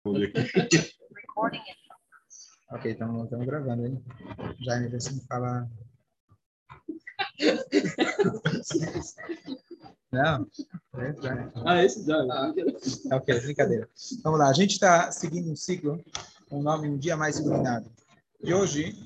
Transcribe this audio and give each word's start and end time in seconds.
ok, 2.70 2.90
estamos 2.90 3.28
gravando, 3.46 3.86
hein? 3.86 4.02
Jaime, 4.60 4.88
você 4.88 5.12
me 5.12 5.20
fala. 5.26 5.68
Não, 10.10 10.48
é, 10.96 11.14
já. 11.22 11.52
Ah, 11.66 11.84
esse 11.84 12.06
já. 12.06 12.16
Ah, 12.16 12.54
ok, 13.12 13.40
brincadeira. 13.40 13.86
Vamos 14.24 14.40
lá, 14.40 14.48
a 14.48 14.54
gente 14.54 14.72
está 14.72 15.12
seguindo 15.12 15.52
um 15.52 15.56
ciclo 15.56 16.02
com 16.48 16.60
o 16.60 16.62
nome 16.62 16.88
Um 16.88 16.96
Dia 16.96 17.14
Mais 17.16 17.38
Iluminado. 17.38 17.92
E 18.42 18.54
hoje 18.54 18.98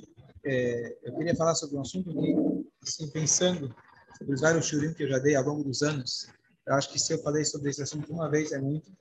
é, 0.45 0.97
eu 1.03 1.17
queria 1.17 1.35
falar 1.35 1.57
sobre 1.57 1.77
um 1.77 1.81
assunto 1.81 2.13
que, 2.13 2.37
assim, 2.83 3.11
pensando 3.11 3.75
sobre 4.17 4.35
os 4.35 4.41
vários 4.41 4.67
shurim 4.67 4.95
que 4.95 5.03
eu 5.03 5.09
já 5.09 5.19
dei 5.19 5.35
ao 5.35 5.43
longo 5.43 5.65
dos 5.65 5.83
anos, 5.83 6.29
eu 6.67 6.75
acho 6.75 6.93
que 6.93 7.01
se 7.01 7.13
eu 7.13 7.19
falei 7.19 7.45
sobre 7.45 7.71
esse 7.71 7.83
assunto 7.83 8.13
uma 8.13 8.31
vez 8.31 8.53
é 8.53 8.61
muito, 8.61 8.93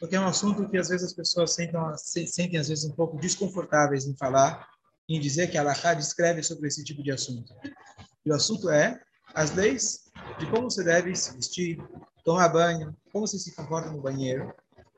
porque 0.00 0.16
é 0.16 0.20
um 0.20 0.26
assunto 0.26 0.66
que 0.68 0.78
às 0.78 0.88
vezes 0.88 1.08
as 1.08 1.12
pessoas 1.12 1.54
sentam, 1.54 1.94
sentem 1.96 2.58
às 2.58 2.68
vezes 2.68 2.86
um 2.86 2.92
pouco 2.92 3.18
desconfortáveis 3.18 4.06
em 4.06 4.16
falar, 4.16 4.66
em 5.06 5.20
dizer 5.20 5.50
que 5.50 5.58
a 5.58 5.60
Alaha 5.60 5.94
descreve 5.94 6.42
sobre 6.42 6.68
esse 6.68 6.82
tipo 6.82 7.02
de 7.02 7.12
assunto. 7.12 7.52
E 8.24 8.30
o 8.30 8.34
assunto 8.34 8.70
é 8.70 8.98
as 9.34 9.54
leis 9.54 10.10
de 10.38 10.46
como 10.50 10.70
você 10.70 10.82
deve 10.82 11.14
se 11.14 11.36
vestir, 11.36 11.78
tomar 12.24 12.48
banho, 12.48 12.96
como 13.12 13.26
você 13.26 13.38
se 13.38 13.54
comporta 13.54 13.90
no 13.90 14.00
banheiro. 14.00 14.52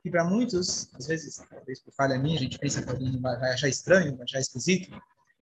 E 0.04 0.10
para 0.10 0.24
muitos, 0.24 0.88
às 0.94 1.06
vezes, 1.08 1.42
talvez 1.50 1.80
por 1.80 1.92
falha 1.94 2.18
minha, 2.18 2.36
a 2.36 2.42
gente 2.42 2.58
pensa 2.58 2.82
que 2.82 2.90
alguém 2.90 3.20
vai 3.20 3.52
achar 3.52 3.68
estranho, 3.68 4.16
vai 4.16 4.24
achar 4.24 4.40
esquisito, 4.40 4.96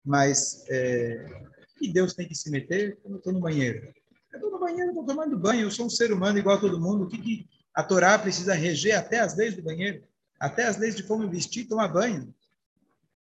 mas 0.04 0.64
é, 0.68 1.26
que 1.78 1.92
Deus 1.92 2.14
tem 2.14 2.26
que 2.26 2.34
se 2.34 2.50
meter 2.50 2.98
quando 3.02 3.14
eu 3.14 3.18
estou 3.18 3.32
no 3.32 3.40
banheiro? 3.40 3.92
Eu 4.32 4.36
estou 4.36 4.50
no 4.50 4.58
banheiro, 4.58 4.88
estou 4.90 5.04
tomando 5.04 5.38
banho, 5.38 5.62
eu 5.62 5.70
sou 5.70 5.86
um 5.86 5.90
ser 5.90 6.12
humano 6.12 6.38
igual 6.38 6.56
a 6.56 6.60
todo 6.60 6.80
mundo. 6.80 7.04
O 7.04 7.08
que, 7.08 7.18
que 7.18 7.48
a 7.74 7.82
Torá 7.82 8.18
precisa 8.18 8.54
reger 8.54 8.96
até 8.96 9.20
as 9.20 9.36
leis 9.36 9.54
do 9.54 9.62
banheiro? 9.62 10.02
Até 10.38 10.64
as 10.64 10.76
leis 10.76 10.96
de 10.96 11.02
como 11.02 11.28
vestir 11.28 11.64
e 11.64 11.68
tomar 11.68 11.88
banho? 11.88 12.34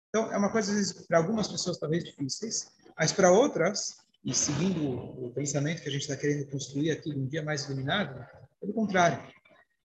Então, 0.09 0.31
é 0.31 0.37
uma 0.37 0.51
coisa, 0.51 0.73
para 1.07 1.17
algumas 1.17 1.47
pessoas, 1.47 1.77
talvez 1.77 2.03
difíceis, 2.03 2.71
mas 2.97 3.11
para 3.11 3.31
outras, 3.31 3.97
e 4.25 4.33
seguindo 4.33 4.89
o 4.89 5.31
pensamento 5.33 5.81
que 5.81 5.89
a 5.89 5.91
gente 5.91 6.01
está 6.01 6.15
querendo 6.15 6.49
construir 6.49 6.91
aqui 6.91 7.13
um 7.13 7.27
dia 7.27 7.43
mais 7.43 7.65
iluminado, 7.65 8.25
pelo 8.59 8.73
contrário. 8.73 9.21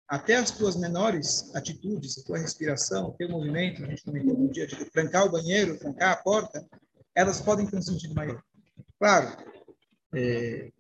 Até 0.09 0.37
as 0.37 0.51
tuas 0.53 0.77
menores 0.77 1.55
atitudes, 1.55 2.19
a 2.19 2.25
tua 2.25 2.39
respiração, 2.39 3.09
o 3.09 3.13
teu 3.13 3.29
movimento, 3.29 3.85
a 3.85 3.89
gente 3.89 4.05
comentou 4.05 4.39
no 4.39 4.51
dia 4.51 4.67
de 4.67 4.85
trancar 4.87 5.27
o 5.27 5.31
banheiro, 5.31 5.79
trancar 5.79 6.13
a 6.13 6.17
porta, 6.17 6.67
elas 7.15 7.41
podem 7.41 7.67
ter 7.67 7.77
um 7.77 7.83
sentido 7.83 8.15
maior. 8.15 8.41
Claro, 8.99 9.37
é, 10.15 10.71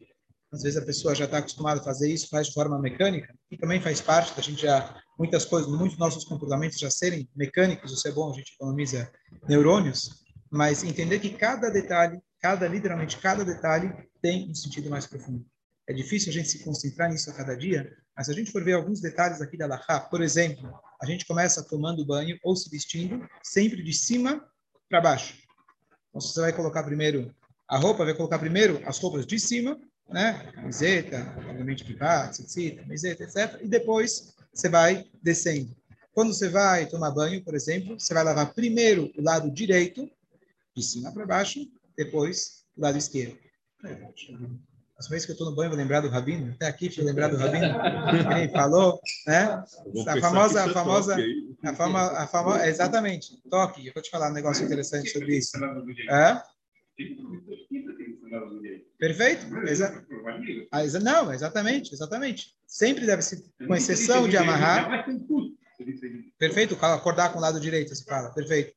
às 0.57 0.62
vezes 0.62 0.79
a 0.79 0.85
pessoa 0.85 1.15
já 1.15 1.27
está 1.27 1.39
acostumada 1.39 1.81
a 1.81 1.85
fazer 1.85 2.11
isso, 2.11 2.29
faz 2.29 2.49
de 2.49 2.55
forma 2.55 2.79
mecânica, 2.81 3.35
e 3.51 3.57
também 3.57 3.81
faz 3.81 4.01
parte 4.01 4.35
da 4.35 4.43
gente 4.43 4.62
já, 4.62 4.99
muitas 5.19 5.45
coisas, 5.45 5.71
muitos 5.71 5.99
nossos 5.99 6.25
comportamentos 6.25 6.79
já 6.79 6.91
serem 6.91 7.29
mecânicos, 7.37 7.93
isso 7.93 8.09
é 8.09 8.12
bom, 8.12 8.31
a 8.31 8.35
gente 8.35 8.55
economiza 8.55 9.11
neurônios, 9.47 10.25
mas 10.51 10.83
entender 10.83 11.21
que 11.21 11.31
cada 11.31 11.69
detalhe, 11.69 12.19
cada, 12.41 12.67
literalmente 12.67 13.19
cada 13.19 13.45
detalhe 13.45 13.93
tem 14.23 14.51
um 14.51 14.55
sentido 14.55 14.89
mais 14.89 15.07
profundo. 15.07 15.45
É 15.89 15.93
difícil 15.93 16.31
a 16.31 16.33
gente 16.33 16.49
se 16.49 16.65
concentrar 16.65 17.11
nisso 17.11 17.31
a 17.31 17.34
cada 17.34 17.55
dia, 17.55 17.95
mas 18.17 18.27
se 18.27 18.33
a 18.33 18.34
gente 18.34 18.51
for 18.51 18.65
ver 18.65 18.73
alguns 18.73 19.01
detalhes 19.01 19.41
aqui 19.43 19.59
da 19.59 19.67
Lahá, 19.67 20.01
por 20.01 20.23
exemplo, 20.23 20.73
a 21.01 21.07
gente 21.07 21.27
começa 21.27 21.62
tomando 21.62 22.05
banho 22.05 22.39
ou 22.43 22.57
se 22.57 22.71
vestindo 22.71 23.29
sempre 23.43 23.83
de 23.83 23.93
cima 23.93 24.43
para 24.89 25.03
baixo. 25.03 25.34
Então, 26.09 26.21
você 26.21 26.41
vai 26.41 26.53
colocar 26.53 26.83
primeiro 26.83 27.33
a 27.69 27.77
roupa, 27.77 28.05
vai 28.05 28.15
colocar 28.15 28.39
primeiro 28.39 28.81
as 28.87 28.99
roupas 28.99 29.27
de 29.27 29.39
cima 29.39 29.79
né? 30.09 30.51
Camiseta, 30.55 31.35
obviamente 31.49 31.85
pivá, 31.85 32.29
tzitzit, 32.29 32.77
camiseta, 32.77 33.25
etc. 33.25 33.61
E 33.62 33.69
depois 33.69 34.35
você 34.53 34.69
vai 34.69 35.07
descendo. 35.23 35.75
Quando 36.12 36.33
você 36.33 36.49
vai 36.49 36.87
tomar 36.87 37.11
banho, 37.11 37.45
por 37.45 37.55
exemplo, 37.55 37.99
você 38.01 38.15
vai 38.15 38.25
lavar 38.25 38.55
primeiro 38.55 39.12
o 39.17 39.23
lado 39.23 39.51
direito, 39.51 40.11
de 40.75 40.83
cima 40.83 41.12
para 41.12 41.27
baixo, 41.27 41.61
depois 41.97 42.65
o 42.77 42.83
lado 42.83 42.99
esquerdo. 42.99 43.39
As 44.99 45.09
vezes 45.09 45.27
que 45.27 45.33
eu 45.33 45.34
estou 45.34 45.50
no 45.50 45.55
banho, 45.55 45.69
vou 45.69 45.78
lembrar 45.78 46.00
do 46.00 46.09
Rabino. 46.09 46.53
Até 46.55 46.66
aqui, 46.69 46.87
deixa 46.87 47.03
eu 47.03 47.05
lembrar 47.05 47.28
do 47.28 47.37
Rabino. 47.37 47.66
Ele 48.34 48.49
falou, 48.49 48.99
né? 49.27 49.62
A 50.09 50.21
famosa, 50.21 50.65
a 50.65 50.69
famosa, 50.71 51.16
a 51.62 51.75
fama, 51.75 52.00
a 52.12 52.27
fama, 52.27 52.66
exatamente, 52.66 53.39
toque. 53.50 53.87
Eu 53.87 53.93
vou 53.93 54.03
te 54.03 54.11
falar 54.11 54.31
um 54.31 54.34
negócio 54.34 54.65
interessante 54.65 55.11
sobre 55.11 55.37
isso. 55.37 55.59
É? 56.11 56.43
Perfeito? 58.98 59.47
Exa 59.66 60.04
ah, 60.72 60.84
exa 60.84 61.00
não, 61.00 61.32
exatamente, 61.32 61.92
exatamente. 61.92 62.54
Sempre 62.66 63.06
deve 63.06 63.22
ser, 63.22 63.42
com 63.66 63.74
exceção 63.74 64.28
de 64.28 64.36
amarrar. 64.36 65.06
Perfeito? 66.38 66.76
Acordar 66.80 67.32
com 67.32 67.38
o 67.38 67.42
lado 67.42 67.60
direito, 67.60 67.94
se 67.94 68.04
fala. 68.04 68.30
Perfeito. 68.30 68.74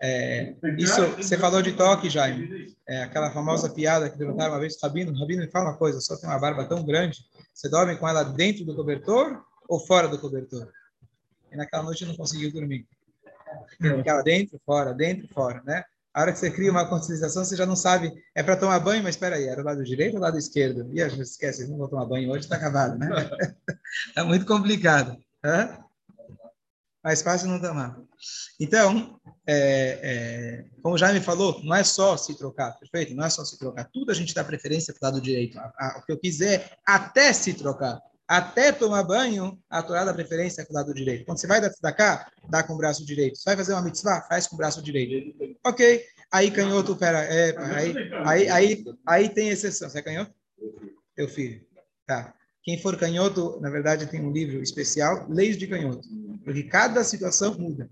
É, 0.00 0.54
isso, 0.78 1.00
você 1.16 1.38
falou 1.38 1.62
de 1.62 1.72
toque, 1.72 2.10
Jaime. 2.10 2.74
É, 2.86 3.04
aquela 3.04 3.30
famosa 3.30 3.70
piada 3.70 4.10
que 4.10 4.18
perguntaram 4.18 4.52
uma 4.52 4.60
vez 4.60 4.76
Rabino. 4.82 5.18
Rabino, 5.18 5.42
me 5.42 5.50
fala 5.50 5.70
uma 5.70 5.78
coisa, 5.78 6.00
só 6.00 6.16
tem 6.16 6.28
uma 6.28 6.38
barba 6.38 6.66
tão 6.66 6.84
grande. 6.84 7.20
Você 7.54 7.68
dorme 7.68 7.96
com 7.96 8.08
ela 8.08 8.22
dentro 8.22 8.64
do 8.64 8.74
cobertor 8.74 9.42
ou 9.68 9.80
fora 9.80 10.08
do 10.08 10.18
cobertor? 10.18 10.70
E 11.50 11.56
naquela 11.56 11.84
noite 11.84 12.04
não 12.04 12.16
conseguiu 12.16 12.52
dormir. 12.52 12.86
Ficava 13.80 14.22
dentro, 14.22 14.60
fora, 14.64 14.92
dentro, 14.92 15.28
fora, 15.28 15.62
né? 15.64 15.84
A 16.14 16.20
hora 16.20 16.32
que 16.32 16.38
você 16.38 16.50
cria 16.50 16.70
uma 16.70 16.86
conscientização, 16.86 17.44
você 17.44 17.56
já 17.56 17.64
não 17.64 17.76
sabe, 17.76 18.12
é 18.34 18.42
para 18.42 18.56
tomar 18.56 18.78
banho, 18.80 19.02
mas 19.02 19.14
espera 19.14 19.36
aí, 19.36 19.46
era 19.46 19.62
o 19.62 19.64
lado 19.64 19.82
direito 19.82 20.14
ou 20.14 20.18
o 20.18 20.22
lado 20.22 20.36
esquerdo? 20.36 20.90
E 20.92 21.02
a 21.02 21.08
gente 21.08 21.22
esquece, 21.22 21.66
não 21.66 21.78
vou 21.78 21.88
tomar 21.88 22.04
banho 22.04 22.30
hoje, 22.30 22.44
está 22.44 22.56
acabado, 22.56 22.98
né? 22.98 23.08
Está 24.08 24.22
muito 24.24 24.44
complicado. 24.44 25.16
Hã? 25.42 25.78
Mais 27.02 27.22
fácil 27.22 27.48
não 27.48 27.60
tomar. 27.60 27.98
Então, 28.60 29.18
é, 29.46 29.98
é, 30.02 30.64
como 30.82 30.98
já 30.98 31.12
me 31.12 31.20
falou, 31.20 31.60
não 31.64 31.74
é 31.74 31.82
só 31.82 32.16
se 32.16 32.36
trocar, 32.36 32.78
perfeito? 32.78 33.14
Não 33.14 33.24
é 33.24 33.30
só 33.30 33.44
se 33.44 33.58
trocar. 33.58 33.88
Tudo 33.92 34.12
a 34.12 34.14
gente 34.14 34.34
dá 34.34 34.44
preferência 34.44 34.94
para 34.94 35.08
o 35.08 35.12
lado 35.12 35.22
direito. 35.22 35.58
A, 35.58 35.72
a, 35.76 35.98
o 35.98 36.06
que 36.06 36.12
eu 36.12 36.18
quiser, 36.18 36.78
até 36.86 37.32
se 37.32 37.54
trocar 37.54 38.00
até 38.32 38.72
tomar 38.72 39.02
banho, 39.02 39.58
a 39.68 39.82
Torá 39.82 40.06
dá 40.06 40.14
preferência 40.14 40.64
com 40.64 40.72
o 40.72 40.76
lado 40.76 40.94
direito. 40.94 41.26
Quando 41.26 41.36
você 41.36 41.46
vai 41.46 41.60
dar 41.60 41.92
cá, 41.92 42.30
dá 42.48 42.62
com 42.62 42.72
o 42.72 42.78
braço 42.78 43.04
direito. 43.04 43.36
Você 43.36 43.44
vai 43.44 43.56
fazer 43.56 43.74
uma 43.74 43.82
mitzvah, 43.82 44.22
faz 44.22 44.46
com 44.46 44.54
o 44.54 44.58
braço 44.58 44.82
direito. 44.82 45.58
Ok. 45.62 46.02
Aí 46.32 46.50
canhoto, 46.50 46.96
pera, 46.96 47.18
é, 47.24 47.54
aí, 47.58 47.94
aí, 48.24 48.48
aí, 48.48 48.84
aí 49.06 49.28
tem 49.28 49.50
exceção. 49.50 49.90
Você 49.90 49.98
é 49.98 50.02
canhoto? 50.02 50.32
Teu 51.14 51.28
filho. 51.28 51.60
Tá. 52.06 52.32
Quem 52.62 52.80
for 52.80 52.96
canhoto, 52.96 53.60
na 53.60 53.68
verdade, 53.68 54.06
tem 54.06 54.22
um 54.22 54.32
livro 54.32 54.62
especial, 54.62 55.26
Leis 55.28 55.58
de 55.58 55.66
Canhoto. 55.66 56.08
Porque 56.42 56.62
cada 56.62 57.04
situação 57.04 57.58
muda. 57.58 57.90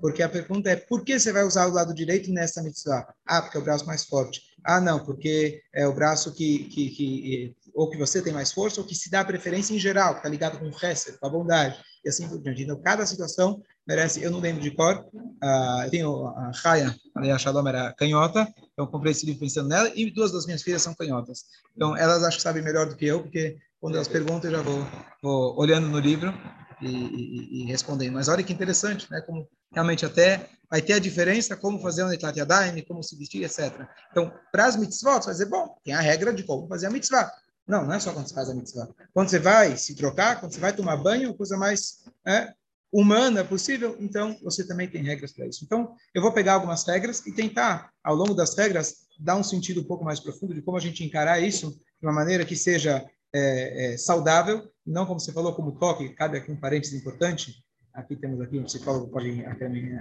Porque 0.00 0.24
a 0.24 0.28
pergunta 0.28 0.70
é, 0.70 0.76
por 0.76 1.04
que 1.04 1.20
você 1.20 1.30
vai 1.30 1.44
usar 1.44 1.68
o 1.68 1.72
lado 1.72 1.94
direito 1.94 2.32
nessa 2.32 2.62
mitzvah? 2.64 3.14
Ah, 3.24 3.42
porque 3.42 3.56
é 3.56 3.60
o 3.60 3.64
braço 3.64 3.86
mais 3.86 4.04
forte. 4.04 4.42
Ah, 4.64 4.80
não, 4.80 5.04
porque 5.04 5.62
é 5.72 5.86
o 5.86 5.94
braço 5.94 6.34
que, 6.34 6.64
que, 6.64 6.90
que 6.90 7.56
ou 7.78 7.88
que 7.88 7.96
você 7.96 8.20
tem 8.20 8.32
mais 8.32 8.50
força, 8.50 8.80
ou 8.80 8.86
que 8.86 8.92
se 8.92 9.08
dá 9.08 9.24
preferência 9.24 9.72
em 9.72 9.78
geral, 9.78 10.14
que 10.14 10.18
está 10.18 10.28
ligado 10.28 10.58
com 10.58 10.66
o 10.66 10.72
resto, 10.72 11.16
com 11.16 11.26
a 11.28 11.30
bondade, 11.30 11.78
e 12.04 12.08
assim 12.08 12.28
por 12.28 12.42
diante. 12.42 12.62
Então, 12.62 12.82
cada 12.82 13.06
situação 13.06 13.62
merece, 13.86 14.20
eu 14.20 14.32
não 14.32 14.40
lembro 14.40 14.60
de 14.60 14.72
cor, 14.72 15.06
uh, 15.14 15.84
eu 15.84 15.90
tenho 15.90 16.26
a 16.26 16.50
Raya, 16.56 16.92
a 17.14 17.38
Shalom 17.38 17.68
era 17.68 17.92
canhota, 17.92 18.52
então 18.72 18.84
comprei 18.84 19.12
esse 19.12 19.24
livro 19.24 19.38
pensando 19.38 19.68
nela, 19.68 19.92
e 19.94 20.10
duas 20.10 20.32
das 20.32 20.44
minhas 20.44 20.60
filhas 20.60 20.82
são 20.82 20.92
canhotas. 20.92 21.44
Então, 21.76 21.96
elas 21.96 22.24
acho 22.24 22.38
que 22.38 22.42
sabem 22.42 22.64
melhor 22.64 22.88
do 22.88 22.96
que 22.96 23.06
eu, 23.06 23.22
porque 23.22 23.56
quando 23.80 23.94
elas 23.94 24.08
perguntam, 24.08 24.50
eu 24.50 24.56
já 24.56 24.62
vou, 24.62 24.84
vou 25.22 25.56
olhando 25.56 25.86
no 25.86 26.00
livro 26.00 26.34
e, 26.82 26.88
e, 26.88 27.62
e, 27.62 27.64
respondendo. 27.66 28.14
Mas 28.14 28.26
olha 28.26 28.42
que 28.42 28.52
interessante, 28.52 29.08
né? 29.08 29.20
Como 29.20 29.48
realmente 29.72 30.04
até 30.04 30.48
vai 30.68 30.82
ter 30.82 30.94
a 30.94 30.98
diferença 30.98 31.56
como 31.56 31.80
fazer 31.80 32.02
um 32.02 32.08
Netlat 32.08 32.36
Yadayim, 32.36 32.82
como 32.82 33.04
se 33.04 33.16
vestir, 33.16 33.44
etc. 33.44 33.86
Então, 34.10 34.32
para 34.50 34.66
as 34.66 34.74
mitzvot, 34.74 35.24
vai 35.24 35.32
dizer, 35.32 35.46
bom, 35.46 35.76
tem 35.84 35.94
a 35.94 36.00
regra 36.00 36.32
de 36.32 36.42
como 36.42 36.66
fazer 36.66 36.86
a 36.86 36.90
mitzvah. 36.90 37.30
Não, 37.68 37.84
não 37.84 37.92
é 37.92 38.00
só 38.00 38.12
quando 38.12 38.26
você 38.26 38.34
faz 38.34 38.48
a 38.48 38.54
mitzvah. 38.54 38.88
Quando 39.12 39.28
você 39.28 39.38
vai 39.38 39.76
se 39.76 39.94
trocar, 39.94 40.40
quando 40.40 40.52
você 40.52 40.60
vai 40.60 40.74
tomar 40.74 40.96
banho, 40.96 41.34
coisa 41.34 41.56
mais 41.56 42.04
é, 42.26 42.54
humana 42.90 43.44
possível, 43.44 43.94
então 44.00 44.36
você 44.42 44.66
também 44.66 44.88
tem 44.88 45.04
regras 45.04 45.32
para 45.32 45.46
isso. 45.46 45.64
Então, 45.64 45.94
eu 46.14 46.22
vou 46.22 46.32
pegar 46.32 46.54
algumas 46.54 46.86
regras 46.86 47.24
e 47.26 47.32
tentar, 47.32 47.92
ao 48.02 48.14
longo 48.14 48.32
das 48.32 48.56
regras, 48.56 49.06
dar 49.20 49.36
um 49.36 49.42
sentido 49.42 49.82
um 49.82 49.84
pouco 49.84 50.04
mais 50.04 50.18
profundo 50.18 50.54
de 50.54 50.62
como 50.62 50.78
a 50.78 50.80
gente 50.80 51.04
encarar 51.04 51.40
isso 51.40 51.70
de 52.00 52.06
uma 52.06 52.12
maneira 52.12 52.44
que 52.44 52.56
seja 52.56 53.04
é, 53.34 53.92
é, 53.92 53.98
saudável, 53.98 54.66
não 54.86 55.04
como 55.04 55.20
você 55.20 55.32
falou, 55.32 55.54
como 55.54 55.78
toque, 55.78 56.14
cabe 56.14 56.38
aqui 56.38 56.50
um 56.50 56.56
parênteses 56.56 56.98
importante, 56.98 57.62
aqui 57.92 58.16
temos 58.16 58.40
aqui 58.40 58.58
um 58.58 58.64
psicólogo 58.64 59.08
pode 59.08 59.28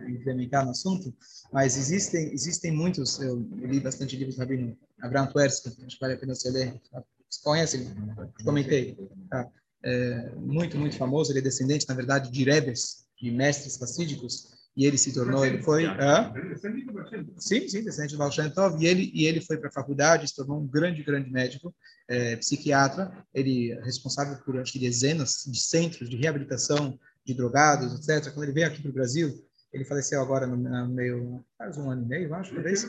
implementar 0.08 0.64
no 0.64 0.72
assunto, 0.72 1.14
mas 1.52 1.76
existem 1.76 2.32
existem 2.32 2.72
muitos, 2.72 3.20
eu 3.20 3.40
li 3.40 3.80
bastante 3.80 4.16
livros 4.16 4.38
Rabino 4.38 4.78
Abraham 5.02 5.28
Tversky, 5.28 5.70
acho 5.86 5.96
que 5.96 6.00
vale 6.00 6.14
a 6.14 6.18
pena 6.18 6.36
você 6.36 6.50
ler, 6.50 6.80
você 7.30 7.42
conhece? 7.44 7.96
Comentei. 8.44 8.98
Tá. 9.30 9.48
É, 9.84 10.32
muito, 10.36 10.78
muito 10.78 10.98
famoso. 10.98 11.32
Ele 11.32 11.40
é 11.40 11.42
descendente, 11.42 11.88
na 11.88 11.96
verdade, 11.96 12.32
de 12.32 12.44
Rebes, 12.44 13.06
de 13.22 13.32
mestres 13.32 13.78
facídicos. 13.78 14.56
E 14.76 14.86
ele 14.86 14.98
se 14.98 15.12
tornou, 15.12 15.44
ele 15.44 15.64
foi... 15.64 15.88
Ah? 15.88 16.32
Sim, 17.38 17.68
sim, 17.68 17.84
descendente 17.84 18.14
do 18.14 18.20
Baal 18.20 18.32
Tov. 18.54 18.80
E 18.80 18.86
ele, 18.86 19.12
e 19.14 19.26
ele 19.26 19.42
foi 19.42 19.58
para 19.58 19.70
a 19.70 19.72
faculdade, 19.72 20.28
se 20.28 20.36
tornou 20.36 20.60
um 20.60 20.68
grande, 20.68 21.02
grande 21.02 21.32
médico, 21.32 21.74
é, 22.08 22.36
psiquiatra. 22.36 23.12
Ele 23.34 23.72
é 23.72 23.84
responsável 23.84 24.38
por, 24.44 24.60
acho 24.60 24.72
que, 24.72 24.80
dezenas 24.80 25.46
de 25.48 25.60
centros 25.60 26.08
de 26.08 26.16
reabilitação 26.16 27.00
de 27.26 27.34
drogados, 27.34 28.08
etc. 28.08 28.32
Quando 28.32 28.44
ele 28.44 28.54
veio 28.54 28.68
aqui 28.68 28.82
para 28.82 28.92
o 28.92 28.94
Brasil, 28.94 29.44
ele 29.78 29.86
faleceu 29.86 30.22
agora 30.22 30.46
no, 30.46 30.58
no 30.58 30.88
meio, 30.90 31.46
faz 31.58 31.78
um 31.78 31.90
ano 31.90 32.04
e 32.04 32.06
meio, 32.06 32.34
acho, 32.34 32.54
talvez. 32.54 32.84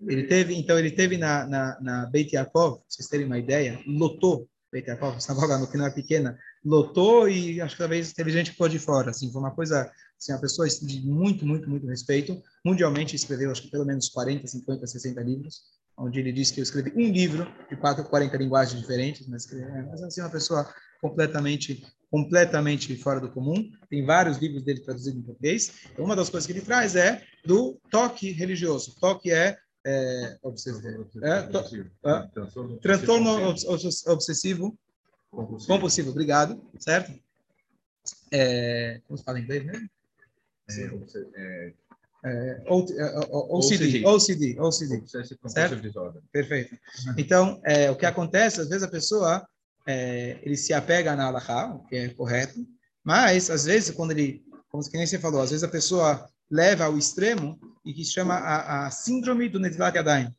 Ele 0.00 0.22
teve, 0.24 0.54
então, 0.54 0.78
ele 0.78 0.90
teve 0.90 1.18
na, 1.18 1.46
na, 1.46 1.80
na 1.80 2.06
Beit 2.06 2.34
Yaakov, 2.34 2.80
vocês 2.88 3.08
terem 3.08 3.26
uma 3.26 3.38
ideia, 3.38 3.80
lotou 3.86 4.48
Beit 4.72 4.88
Yaakov, 4.88 5.20
sinagoga 5.20 5.66
que 5.66 5.76
não 5.76 5.86
é 5.86 5.90
pequena, 5.90 6.38
lotou 6.64 7.28
e 7.28 7.60
acho 7.60 7.74
que 7.74 7.80
talvez 7.80 8.12
teve 8.12 8.30
gente 8.30 8.46
que 8.46 8.52
ficou 8.52 8.68
de 8.68 8.78
fora, 8.78 9.10
assim, 9.10 9.30
foi 9.30 9.40
uma 9.40 9.54
coisa, 9.54 9.90
assim, 10.18 10.32
uma 10.32 10.40
pessoa 10.40 10.66
de 10.68 11.06
muito, 11.06 11.44
muito, 11.44 11.68
muito 11.68 11.86
respeito, 11.86 12.40
mundialmente 12.64 13.16
escreveu, 13.16 13.50
acho 13.50 13.62
que 13.62 13.70
pelo 13.70 13.84
menos 13.84 14.08
40, 14.08 14.46
50, 14.46 14.86
60 14.86 15.20
livros, 15.20 15.62
onde 15.98 16.20
ele 16.20 16.32
disse 16.32 16.54
que 16.54 16.60
eu 16.60 16.64
escrevi 16.64 16.92
um 16.96 17.12
livro 17.12 17.46
de 17.68 17.76
4, 17.76 18.04
40 18.04 18.36
linguagens 18.36 18.80
diferentes, 18.80 19.26
mas, 19.26 19.50
é, 19.52 19.82
mas 19.82 20.02
assim, 20.02 20.20
uma 20.20 20.30
pessoa 20.30 20.72
completamente 21.00 21.84
completamente 22.12 22.94
fora 22.98 23.18
do 23.18 23.30
comum. 23.30 23.72
Tem 23.88 24.04
vários 24.04 24.36
livros 24.36 24.62
dele 24.62 24.80
traduzidos 24.80 25.18
em 25.18 25.22
português. 25.22 25.72
Então, 25.90 26.04
uma 26.04 26.14
das 26.14 26.28
coisas 26.28 26.46
que 26.46 26.52
ele 26.52 26.60
traz 26.60 26.94
é 26.94 27.24
do 27.42 27.80
toque 27.90 28.30
religioso. 28.30 28.94
Toque 29.00 29.32
é, 29.32 29.56
é, 29.82 30.36
obsessivo, 30.42 31.08
é 31.22 31.42
to, 31.44 31.64
é, 32.04 32.28
transtorno 32.82 33.48
obsessivo 34.08 34.78
compulsivo. 35.30 35.72
compulsivo. 35.72 36.10
Obrigado, 36.10 36.62
certo? 36.78 37.18
É, 38.30 39.00
como 39.08 39.16
se 39.16 39.24
fala 39.24 39.40
em 39.40 39.44
inglês 39.44 39.64
mesmo? 39.64 39.88
É, 41.34 41.72
é, 42.24 42.62
OCD, 42.68 44.04
OCD, 44.04 44.60
OCD, 44.60 45.02
certo? 45.48 45.76
Perfeito. 46.30 46.76
Então, 47.16 47.58
é, 47.64 47.90
o 47.90 47.96
que 47.96 48.04
acontece, 48.04 48.60
às 48.60 48.68
vezes 48.68 48.82
a 48.82 48.88
pessoa 48.88 49.48
é, 49.86 50.38
ele 50.42 50.56
se 50.56 50.72
apega 50.72 51.16
na 51.16 51.26
Allahá, 51.26 51.74
o 51.74 51.84
que 51.86 51.96
é 51.96 52.08
correto, 52.10 52.66
mas, 53.04 53.50
às 53.50 53.64
vezes, 53.64 53.90
quando 53.90 54.12
ele, 54.12 54.44
como 54.70 54.82
que 54.88 54.96
nem 54.96 55.06
você 55.06 55.18
falou, 55.18 55.42
às 55.42 55.50
vezes 55.50 55.64
a 55.64 55.68
pessoa 55.68 56.28
leva 56.50 56.84
ao 56.84 56.96
extremo 56.96 57.58
e 57.84 57.92
que 57.92 58.04
chama 58.04 58.34
a, 58.34 58.86
a 58.86 58.90
síndrome 58.90 59.48
do 59.48 59.58
Netilat 59.58 59.96
Yadayim. 59.96 60.32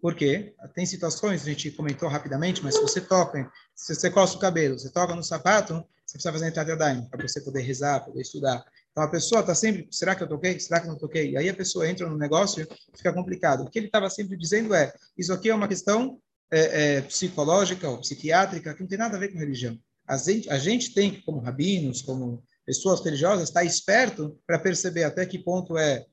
Por 0.00 0.14
quê? 0.14 0.54
Tem 0.74 0.86
situações, 0.86 1.42
a 1.42 1.44
gente 1.44 1.70
comentou 1.72 2.08
rapidamente, 2.08 2.62
mas 2.64 2.74
se 2.74 2.80
você 2.80 3.00
toca, 3.00 3.50
se 3.74 3.94
você 3.94 4.10
coça 4.10 4.36
o 4.36 4.40
cabelo, 4.40 4.78
você 4.78 4.90
toca 4.90 5.14
no 5.14 5.22
sapato, 5.22 5.74
você 6.06 6.14
precisa 6.14 6.32
fazer 6.32 6.44
Netilat 6.46 6.68
Yadayim, 6.68 7.04
para 7.10 7.28
você 7.28 7.40
poder 7.42 7.60
rezar, 7.60 8.00
poder 8.00 8.22
estudar. 8.22 8.64
Então 8.90 9.04
a 9.04 9.08
pessoa 9.08 9.42
está 9.42 9.54
sempre, 9.54 9.86
será 9.90 10.14
que 10.14 10.22
eu 10.22 10.28
toquei? 10.28 10.58
Será 10.58 10.80
que 10.80 10.88
não 10.88 10.96
toquei? 10.96 11.32
E 11.32 11.36
aí 11.36 11.48
a 11.48 11.54
pessoa 11.54 11.88
entra 11.88 12.08
no 12.08 12.16
negócio 12.16 12.66
fica 12.96 13.12
complicado. 13.12 13.62
O 13.62 13.70
que 13.70 13.78
ele 13.78 13.86
estava 13.86 14.08
sempre 14.08 14.36
dizendo 14.36 14.74
é, 14.74 14.92
isso 15.16 15.32
aqui 15.32 15.50
é 15.50 15.54
uma 15.54 15.68
questão 15.68 16.18
é, 16.50 16.96
é, 16.96 17.00
psicológica 17.02 17.88
ou 17.88 17.98
psiquiátrica 17.98 18.74
que 18.74 18.80
não 18.80 18.88
tem 18.88 18.98
nada 18.98 19.16
a 19.16 19.20
ver 19.20 19.32
com 19.32 19.38
religião. 19.38 19.78
A 20.06 20.16
gente, 20.16 20.50
a 20.50 20.58
gente 20.58 20.92
tem 20.92 21.12
que, 21.12 21.22
como 21.22 21.40
rabinos, 21.40 22.02
como 22.02 22.42
pessoas 22.66 23.00
religiosas, 23.00 23.48
estar 23.48 23.64
esperto 23.64 24.36
para 24.46 24.58
perceber 24.58 25.04
até 25.04 25.24
que 25.24 25.38
ponto 25.38 25.78
é 25.78 26.04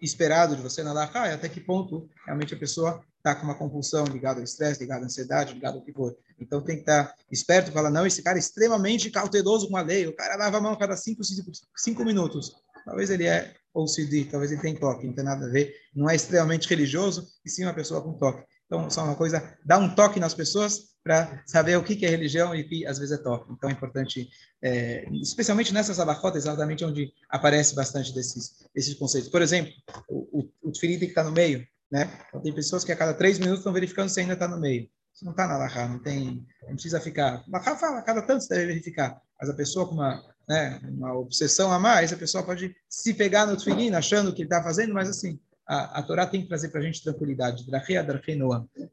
esperado 0.00 0.54
de 0.54 0.62
você 0.62 0.82
na 0.82 0.92
Laha 0.92 1.28
e 1.28 1.32
até 1.32 1.48
que 1.48 1.60
ponto 1.60 2.08
realmente 2.26 2.54
a 2.54 2.58
pessoa 2.58 3.02
está 3.16 3.34
com 3.34 3.44
uma 3.44 3.54
compulsão 3.56 4.04
ligada 4.04 4.40
ao 4.40 4.44
estresse, 4.44 4.80
ligada 4.80 5.02
à 5.02 5.06
ansiedade, 5.06 5.54
ligada 5.54 5.76
ao 5.76 5.82
que 5.82 5.92
for. 5.92 6.16
Então 6.38 6.62
tem 6.62 6.76
que 6.76 6.82
estar 6.82 7.14
esperto 7.30 7.70
e 7.70 7.72
falar, 7.72 7.90
não, 7.90 8.06
esse 8.06 8.22
cara 8.22 8.38
é 8.38 8.40
extremamente 8.40 9.10
cauteloso 9.10 9.68
com 9.68 9.76
a 9.76 9.82
lei, 9.82 10.06
o 10.06 10.14
cara 10.14 10.36
lava 10.36 10.58
a 10.58 10.60
mão 10.60 10.76
cada 10.76 10.96
cinco, 10.96 11.24
cinco, 11.24 11.50
cinco 11.76 12.04
minutos. 12.04 12.54
Talvez 12.84 13.10
ele 13.10 13.26
é 13.26 13.54
OCD, 13.74 14.26
talvez 14.26 14.52
ele 14.52 14.60
tenha 14.60 14.78
toque, 14.78 15.06
não 15.06 15.14
tem 15.14 15.24
nada 15.24 15.46
a 15.46 15.48
ver, 15.48 15.74
não 15.94 16.08
é 16.08 16.14
extremamente 16.14 16.68
religioso, 16.68 17.26
e 17.44 17.50
sim 17.50 17.64
uma 17.64 17.74
pessoa 17.74 18.00
com 18.00 18.12
toque. 18.12 18.44
Então, 18.66 18.90
só 18.90 19.04
uma 19.04 19.14
coisa, 19.14 19.56
dá 19.64 19.78
um 19.78 19.94
toque 19.94 20.18
nas 20.18 20.34
pessoas 20.34 20.96
para 21.02 21.40
saber 21.46 21.76
o 21.76 21.84
que, 21.84 22.04
é 22.04 22.08
religião 22.08 22.54
e 22.54 22.62
o 22.62 22.68
que 22.68 22.84
às 22.84 22.98
vezes 22.98 23.16
é 23.16 23.22
toque. 23.22 23.52
Então, 23.52 23.70
é 23.70 23.72
importante, 23.72 24.28
é, 24.60 25.08
especialmente 25.22 25.72
nessas 25.72 26.00
abacotas, 26.00 26.44
exatamente 26.44 26.84
onde 26.84 27.12
aparece 27.30 27.76
bastante 27.76 28.12
desses, 28.12 28.66
desses 28.74 28.94
conceitos. 28.94 29.30
Por 29.30 29.40
exemplo, 29.40 29.72
o, 30.08 30.40
o, 30.40 30.68
o 30.68 30.72
que 30.72 30.86
está 30.86 31.22
no 31.22 31.30
meio, 31.30 31.66
né? 31.90 32.10
Então, 32.28 32.42
tem 32.42 32.52
pessoas 32.52 32.82
que 32.82 32.90
a 32.90 32.96
cada 32.96 33.14
três 33.14 33.38
minutos 33.38 33.60
estão 33.60 33.72
verificando 33.72 34.08
se 34.08 34.20
ainda 34.20 34.32
está 34.32 34.48
no 34.48 34.60
meio. 34.60 34.88
Isso 35.14 35.24
não 35.24 35.30
está 35.30 35.46
na 35.46 35.56
Lahá, 35.56 35.88
não 35.88 36.00
tem, 36.00 36.44
não 36.62 36.74
precisa 36.74 37.00
ficar. 37.00 37.44
Lahá 37.48 37.76
fala, 37.76 38.00
a 38.00 38.02
cada 38.02 38.20
tanto 38.20 38.42
você 38.42 38.54
deve 38.54 38.66
verificar. 38.66 39.18
Mas 39.40 39.48
a 39.48 39.54
pessoa 39.54 39.86
com 39.86 39.94
uma, 39.94 40.22
né, 40.48 40.80
uma 40.84 41.16
obsessão 41.16 41.72
a 41.72 41.78
mais, 41.78 42.12
a 42.12 42.16
pessoa 42.16 42.44
pode 42.44 42.74
se 42.88 43.14
pegar 43.14 43.46
no 43.46 43.56
tefilim 43.56 43.94
achando 43.94 44.34
que 44.34 44.42
ele 44.42 44.46
está 44.48 44.62
fazendo, 44.62 44.92
mas 44.92 45.08
assim, 45.08 45.38
a, 45.66 45.98
a 45.98 46.02
Torá 46.02 46.26
tem 46.26 46.42
que 46.42 46.48
trazer 46.48 46.68
para 46.68 46.80
a 46.80 46.84
gente 46.84 47.02
tranquilidade. 47.02 47.64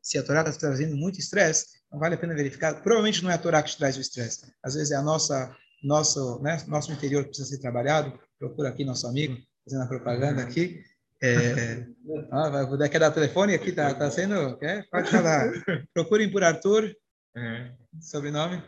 Se 0.02 0.18
a 0.18 0.24
Torá 0.24 0.42
está 0.42 0.52
trazendo 0.54 0.96
muito 0.96 1.20
estresse, 1.20 1.68
não 1.92 2.00
vale 2.00 2.16
a 2.16 2.18
pena 2.18 2.34
verificar. 2.34 2.82
Provavelmente 2.82 3.24
não 3.24 3.30
é 3.30 3.36
a 3.36 3.38
Torá 3.38 3.62
que 3.62 3.72
te 3.72 3.78
traz 3.78 3.96
o 3.96 4.02
estresse. 4.02 4.52
Às 4.64 4.74
vezes 4.74 4.92
é 4.92 4.96
a 4.96 5.02
nossa, 5.02 5.56
nosso, 5.84 6.42
né, 6.42 6.58
nosso 6.68 6.92
interior 6.92 7.24
que 7.24 7.30
precisa 7.30 7.50
ser 7.50 7.60
trabalhado. 7.60 8.18
Procura 8.40 8.70
aqui 8.70 8.84
nosso 8.84 9.08
amigo, 9.08 9.38
fazendo 9.64 9.84
a 9.84 9.88
propaganda 9.88 10.42
aqui. 10.42 10.82
É, 11.22 11.86
ah, 12.32 12.50
vai, 12.50 12.90
quer 12.90 13.00
dar 13.00 13.12
o 13.12 13.14
telefone? 13.14 13.54
Aqui 13.54 13.70
está 13.70 13.94
tá 13.94 14.10
sendo. 14.10 14.58
Quer? 14.58 14.88
Pode 14.90 15.12
falar. 15.12 15.52
Procurem 15.94 16.32
por 16.32 16.44
Arthur. 16.44 16.92
É. 17.36 17.72
Sobrenome? 18.02 18.62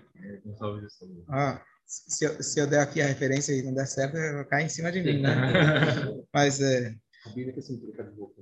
Ah, 1.28 1.62
se 1.86 2.26
eu, 2.26 2.42
se 2.42 2.60
eu 2.60 2.68
der 2.68 2.80
aqui 2.80 3.02
a 3.02 3.08
referência 3.08 3.54
e 3.54 3.62
não 3.62 3.74
der 3.74 3.88
certo, 3.88 4.14
vai 4.14 4.46
cair 4.46 4.66
em 4.66 4.70
cima 4.70 4.92
de 4.92 5.02
mim, 5.02 5.22
né? 5.22 5.32
Mas 6.34 6.60
é, 6.62 6.96
Que 7.34 7.60
assim, 7.60 7.78
trocar 7.78 8.04
de 8.04 8.20
roupa. 8.20 8.42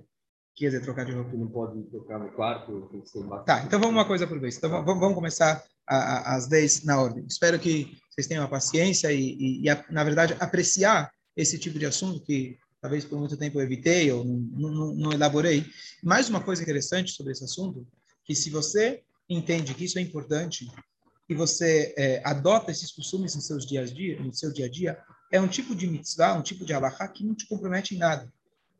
Quer 0.55 0.65
dizer, 0.67 0.81
trocar 0.81 1.05
de 1.05 1.11
roupa. 1.11 1.35
Não 1.35 1.47
pode 1.47 1.83
trocar 1.83 2.19
no 2.19 2.31
quarto, 2.31 2.87
tem 2.91 3.01
que 3.01 3.09
ser. 3.09 3.23
Tá, 3.45 3.63
então 3.63 3.79
vamos 3.79 3.95
uma 3.95 4.05
coisa 4.05 4.27
por 4.27 4.39
vez. 4.39 4.57
Então 4.57 4.69
vamos, 4.69 4.99
vamos 4.99 5.15
começar 5.15 5.63
a, 5.87 5.95
a, 5.95 6.35
as 6.35 6.47
10 6.47 6.83
na 6.83 7.01
ordem. 7.01 7.25
Espero 7.27 7.59
que 7.59 7.97
vocês 8.09 8.27
tenham 8.27 8.43
a 8.43 8.47
paciência 8.47 9.11
e, 9.11 9.35
e, 9.39 9.61
e 9.63 9.69
a, 9.69 9.83
na 9.89 10.03
verdade, 10.03 10.35
apreciar 10.39 11.11
esse 11.35 11.57
tipo 11.57 11.79
de 11.79 11.85
assunto 11.85 12.23
que 12.23 12.57
talvez 12.79 13.05
por 13.05 13.17
muito 13.17 13.37
tempo 13.37 13.59
eu 13.59 13.63
evitei 13.63 14.11
ou 14.11 14.23
não, 14.25 14.71
não, 14.71 14.93
não 14.93 15.11
elaborei. 15.11 15.65
Mais 16.03 16.29
uma 16.29 16.41
coisa 16.41 16.61
interessante 16.61 17.11
sobre 17.11 17.31
esse 17.31 17.43
assunto, 17.43 17.87
que 18.25 18.35
se 18.35 18.49
você 18.49 19.01
entende 19.29 19.73
que 19.73 19.85
isso 19.85 19.97
é 19.97 20.01
importante 20.01 20.69
e 21.27 21.33
você 21.33 21.93
é, 21.97 22.21
adota 22.25 22.71
esses 22.71 22.91
costumes 22.91 23.31
seus 23.31 23.65
dias 23.65 23.93
dia, 23.93 24.19
no 24.19 24.33
seu 24.33 24.51
dia 24.51 24.65
a 24.65 24.69
dia, 24.69 24.99
é 25.31 25.39
um 25.39 25.47
tipo 25.47 25.73
de 25.73 25.87
mitzvah, 25.87 26.35
um 26.35 26.43
tipo 26.43 26.65
de 26.65 26.73
alahá 26.73 27.07
que 27.07 27.25
não 27.25 27.33
te 27.33 27.47
compromete 27.47 27.95
em 27.95 27.97
nada. 27.97 28.31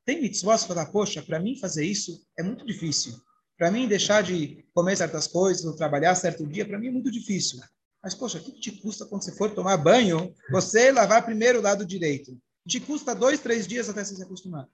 Tem 0.06 0.22
mitzvot 0.22 0.68
falar, 0.68 0.88
poxa, 0.88 1.22
para 1.22 1.40
mim 1.40 1.58
fazer 1.58 1.86
isso 1.86 2.26
é 2.38 2.44
muito 2.44 2.66
difícil. 2.66 3.14
Para 3.58 3.72
mim 3.72 3.88
deixar 3.88 4.22
de 4.22 4.66
comer 4.74 4.98
certas 4.98 5.28
coisas 5.28 5.64
ou 5.64 5.76
trabalhar 5.76 6.16
certo 6.16 6.46
dia, 6.46 6.66
para 6.66 6.78
mim 6.78 6.88
é 6.88 6.92
muito 6.92 7.12
difícil. 7.12 7.62
Mas, 8.04 8.14
poxa, 8.14 8.38
o 8.38 8.44
que 8.44 8.52
te 8.60 8.72
custa 8.72 9.06
quando 9.06 9.24
você 9.24 9.32
for 9.32 9.52
tomar 9.52 9.78
banho, 9.78 10.34
você 10.52 10.92
lavar 10.92 11.24
primeiro 11.24 11.60
o 11.60 11.62
lado 11.62 11.86
direito? 11.86 12.38
Te 12.68 12.80
custa 12.80 13.16
dois, 13.16 13.40
três 13.40 13.66
dias 13.66 13.88
até 13.88 14.04
você 14.04 14.16
se 14.16 14.24
acostumar. 14.24 14.68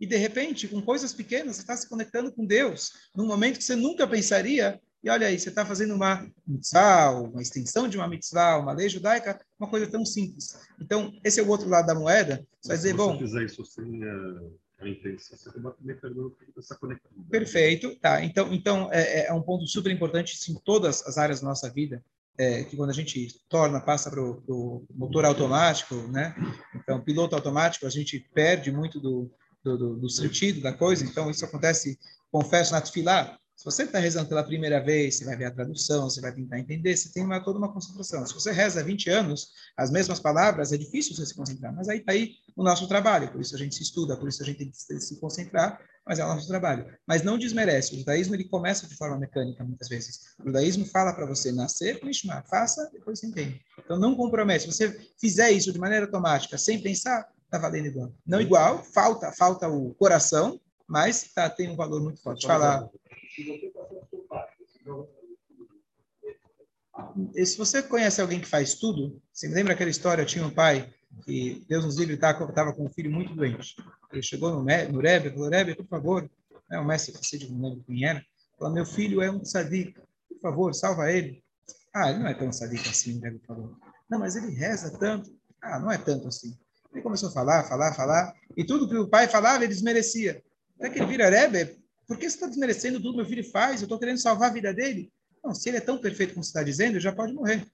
E, 0.00 0.06
de 0.06 0.16
repente, 0.16 0.66
com 0.66 0.82
coisas 0.82 1.12
pequenas, 1.12 1.56
você 1.56 1.62
está 1.62 1.76
se 1.76 1.88
conectando 1.88 2.32
com 2.32 2.44
Deus, 2.44 2.92
num 3.14 3.26
momento 3.26 3.58
que 3.58 3.64
você 3.64 3.76
nunca 3.76 4.06
pensaria. 4.06 4.80
E 5.06 5.08
olha 5.08 5.28
aí, 5.28 5.38
você 5.38 5.50
está 5.50 5.64
fazendo 5.64 5.94
uma 5.94 6.28
mitzvah, 6.44 7.12
uma 7.12 7.40
extensão 7.40 7.86
de 7.86 7.96
uma 7.96 8.08
mitzvah, 8.08 8.58
uma 8.58 8.72
lei 8.72 8.88
judaica, 8.88 9.40
uma 9.56 9.70
coisa 9.70 9.86
tão 9.86 10.04
simples. 10.04 10.58
Então, 10.80 11.16
esse 11.22 11.38
é 11.38 11.44
o 11.44 11.48
outro 11.48 11.68
lado 11.68 11.86
da 11.86 11.94
moeda. 11.94 12.44
Você 12.60 12.68
vai 12.70 12.76
dizer, 12.76 12.92
bom... 12.92 13.12
Se 13.12 13.20
você 13.20 13.24
fizer 13.24 13.44
isso 13.44 13.64
sem 13.64 14.00
a 14.80 14.88
intenção, 14.88 15.38
você 15.38 15.48
acaba 15.48 15.70
também 15.70 15.94
perdendo 15.94 16.36
essa 16.58 16.74
conexão. 16.74 17.08
Perfeito, 17.30 17.94
tá. 18.00 18.24
Então, 18.24 18.52
então 18.52 18.88
é, 18.92 19.26
é 19.26 19.32
um 19.32 19.42
ponto 19.42 19.64
super 19.68 19.92
importante 19.92 20.36
em 20.50 20.56
todas 20.64 21.06
as 21.06 21.16
áreas 21.18 21.40
da 21.40 21.46
nossa 21.46 21.70
vida. 21.70 22.02
É, 22.36 22.64
que 22.64 22.76
quando 22.76 22.90
a 22.90 22.92
gente 22.92 23.28
torna, 23.48 23.80
passa 23.80 24.10
para 24.10 24.20
o 24.20 24.84
motor 24.92 25.24
automático, 25.24 25.94
né? 26.08 26.34
Então, 26.74 27.00
piloto 27.00 27.36
automático, 27.36 27.86
a 27.86 27.90
gente 27.90 28.18
perde 28.34 28.72
muito 28.72 28.98
do, 28.98 29.30
do, 29.62 29.94
do, 29.98 30.10
sentido 30.10 30.60
da 30.60 30.72
coisa. 30.72 31.04
Então, 31.04 31.30
isso 31.30 31.44
acontece, 31.44 31.96
confesso, 32.32 32.72
na 32.72 32.80
tefilá. 32.80 33.38
Você 33.66 33.82
está 33.82 33.98
rezando 33.98 34.28
pela 34.28 34.44
primeira 34.44 34.80
vez, 34.80 35.16
você 35.16 35.24
vai 35.24 35.36
ver 35.36 35.46
a 35.46 35.50
tradução, 35.50 36.08
você 36.08 36.20
vai 36.20 36.32
tentar 36.32 36.56
entender, 36.56 36.96
você 36.96 37.12
tem 37.12 37.24
uma, 37.24 37.42
toda 37.42 37.58
uma 37.58 37.72
concentração. 37.72 38.24
Se 38.24 38.32
você 38.32 38.52
reza 38.52 38.78
há 38.78 38.82
20 38.84 39.10
anos, 39.10 39.48
as 39.76 39.90
mesmas 39.90 40.20
palavras, 40.20 40.70
é 40.70 40.76
difícil 40.76 41.16
você 41.16 41.26
se 41.26 41.34
concentrar. 41.34 41.74
Mas 41.74 41.88
aí 41.88 41.98
está 41.98 42.12
aí 42.12 42.36
o 42.54 42.62
nosso 42.62 42.86
trabalho, 42.86 43.28
por 43.32 43.40
isso 43.40 43.56
a 43.56 43.58
gente 43.58 43.74
se 43.74 43.82
estuda, 43.82 44.16
por 44.16 44.28
isso 44.28 44.40
a 44.40 44.46
gente 44.46 44.58
tem 44.58 44.70
que 44.70 44.76
se 45.00 45.18
concentrar, 45.18 45.80
mas 46.06 46.20
é 46.20 46.24
o 46.24 46.28
nosso 46.28 46.46
trabalho. 46.46 46.86
Mas 47.08 47.24
não 47.24 47.36
desmerece. 47.36 47.96
O 47.96 47.98
judaísmo 47.98 48.36
ele 48.36 48.44
começa 48.44 48.86
de 48.86 48.94
forma 48.94 49.18
mecânica, 49.18 49.64
muitas 49.64 49.88
vezes. 49.88 50.36
O 50.38 50.44
judaísmo 50.44 50.86
fala 50.86 51.12
para 51.12 51.26
você 51.26 51.50
nascer 51.50 51.98
com 51.98 52.08
faça, 52.48 52.88
depois 52.92 53.18
você 53.18 53.26
entende. 53.26 53.60
Então 53.84 53.98
não 53.98 54.14
compromete. 54.14 54.62
Se 54.62 54.72
você 54.72 54.96
fizer 55.18 55.50
isso 55.50 55.72
de 55.72 55.78
maneira 55.80 56.06
automática, 56.06 56.56
sem 56.56 56.80
pensar, 56.80 57.28
está 57.44 57.58
valendo 57.58 57.86
igual. 57.86 58.12
Não 58.24 58.40
igual, 58.40 58.84
falta, 58.84 59.32
falta 59.32 59.68
o 59.68 59.92
coração, 59.94 60.60
mas 60.86 61.24
tá, 61.34 61.50
tem 61.50 61.68
um 61.68 61.74
valor 61.74 62.00
muito 62.00 62.22
forte. 62.22 62.46
Falar. 62.46 62.88
Se 67.44 67.58
você 67.58 67.82
conhece 67.82 68.20
alguém 68.20 68.40
que 68.40 68.46
faz 68.46 68.74
tudo, 68.74 69.20
você 69.32 69.48
lembra 69.48 69.74
aquela 69.74 69.90
história? 69.90 70.22
Eu 70.22 70.26
tinha 70.26 70.46
um 70.46 70.50
pai 70.50 70.92
que, 71.24 71.64
Deus 71.68 71.84
nos 71.84 71.96
livre, 71.96 72.14
estava 72.14 72.72
com 72.72 72.86
um 72.86 72.90
filho 72.90 73.10
muito 73.10 73.34
doente. 73.34 73.76
Ele 74.12 74.22
chegou 74.22 74.50
no, 74.50 74.62
no 74.62 75.00
Rebbe, 75.00 75.30
falou: 75.30 75.50
Rebbe, 75.50 75.74
por 75.74 75.86
favor, 75.86 76.30
né, 76.70 76.78
o 76.78 76.84
mestre 76.84 77.12
Cacete, 77.12 77.52
não 77.52 77.68
lembro 77.68 77.84
quem 77.84 78.04
era, 78.04 78.24
falou: 78.58 78.74
Meu 78.74 78.86
filho 78.86 79.20
é 79.20 79.30
um 79.30 79.44
sadico, 79.44 80.00
por 80.28 80.40
favor, 80.40 80.74
salva 80.74 81.12
ele. 81.12 81.42
Ah, 81.94 82.10
ele 82.10 82.20
não 82.20 82.28
é 82.28 82.34
tão 82.34 82.50
sadico 82.52 82.88
assim, 82.88 83.18
o 83.18 83.20
Rebbe 83.20 83.40
falou. 83.46 83.76
Não, 84.08 84.18
mas 84.18 84.36
ele 84.36 84.54
reza 84.54 84.96
tanto. 84.98 85.30
Ah, 85.60 85.78
não 85.78 85.90
é 85.90 85.98
tanto 85.98 86.28
assim. 86.28 86.56
Ele 86.92 87.02
começou 87.02 87.28
a 87.28 87.32
falar, 87.32 87.64
falar, 87.64 87.92
falar, 87.94 88.34
e 88.56 88.64
tudo 88.64 88.88
que 88.88 88.96
o 88.96 89.08
pai 89.08 89.28
falava, 89.28 89.64
ele 89.64 89.72
desmerecia. 89.72 90.42
Até 90.78 90.90
que 90.90 90.98
ele 90.98 91.06
vira, 91.06 91.28
Rebbe, 91.28 91.78
por 92.06 92.18
que 92.18 92.28
você 92.28 92.36
está 92.36 92.46
desmerecendo 92.46 92.98
tudo 92.98 93.12
que 93.12 93.16
meu 93.18 93.26
filho 93.26 93.44
faz? 93.50 93.80
Eu 93.80 93.86
estou 93.86 93.98
querendo 93.98 94.18
salvar 94.18 94.50
a 94.50 94.54
vida 94.54 94.72
dele. 94.72 95.12
Não, 95.42 95.54
se 95.54 95.68
ele 95.68 95.78
é 95.78 95.80
tão 95.80 95.98
perfeito 95.98 96.34
como 96.34 96.44
você 96.44 96.50
está 96.50 96.62
dizendo, 96.62 97.00
já 97.00 97.12
pode 97.12 97.32
morrer. 97.32 97.66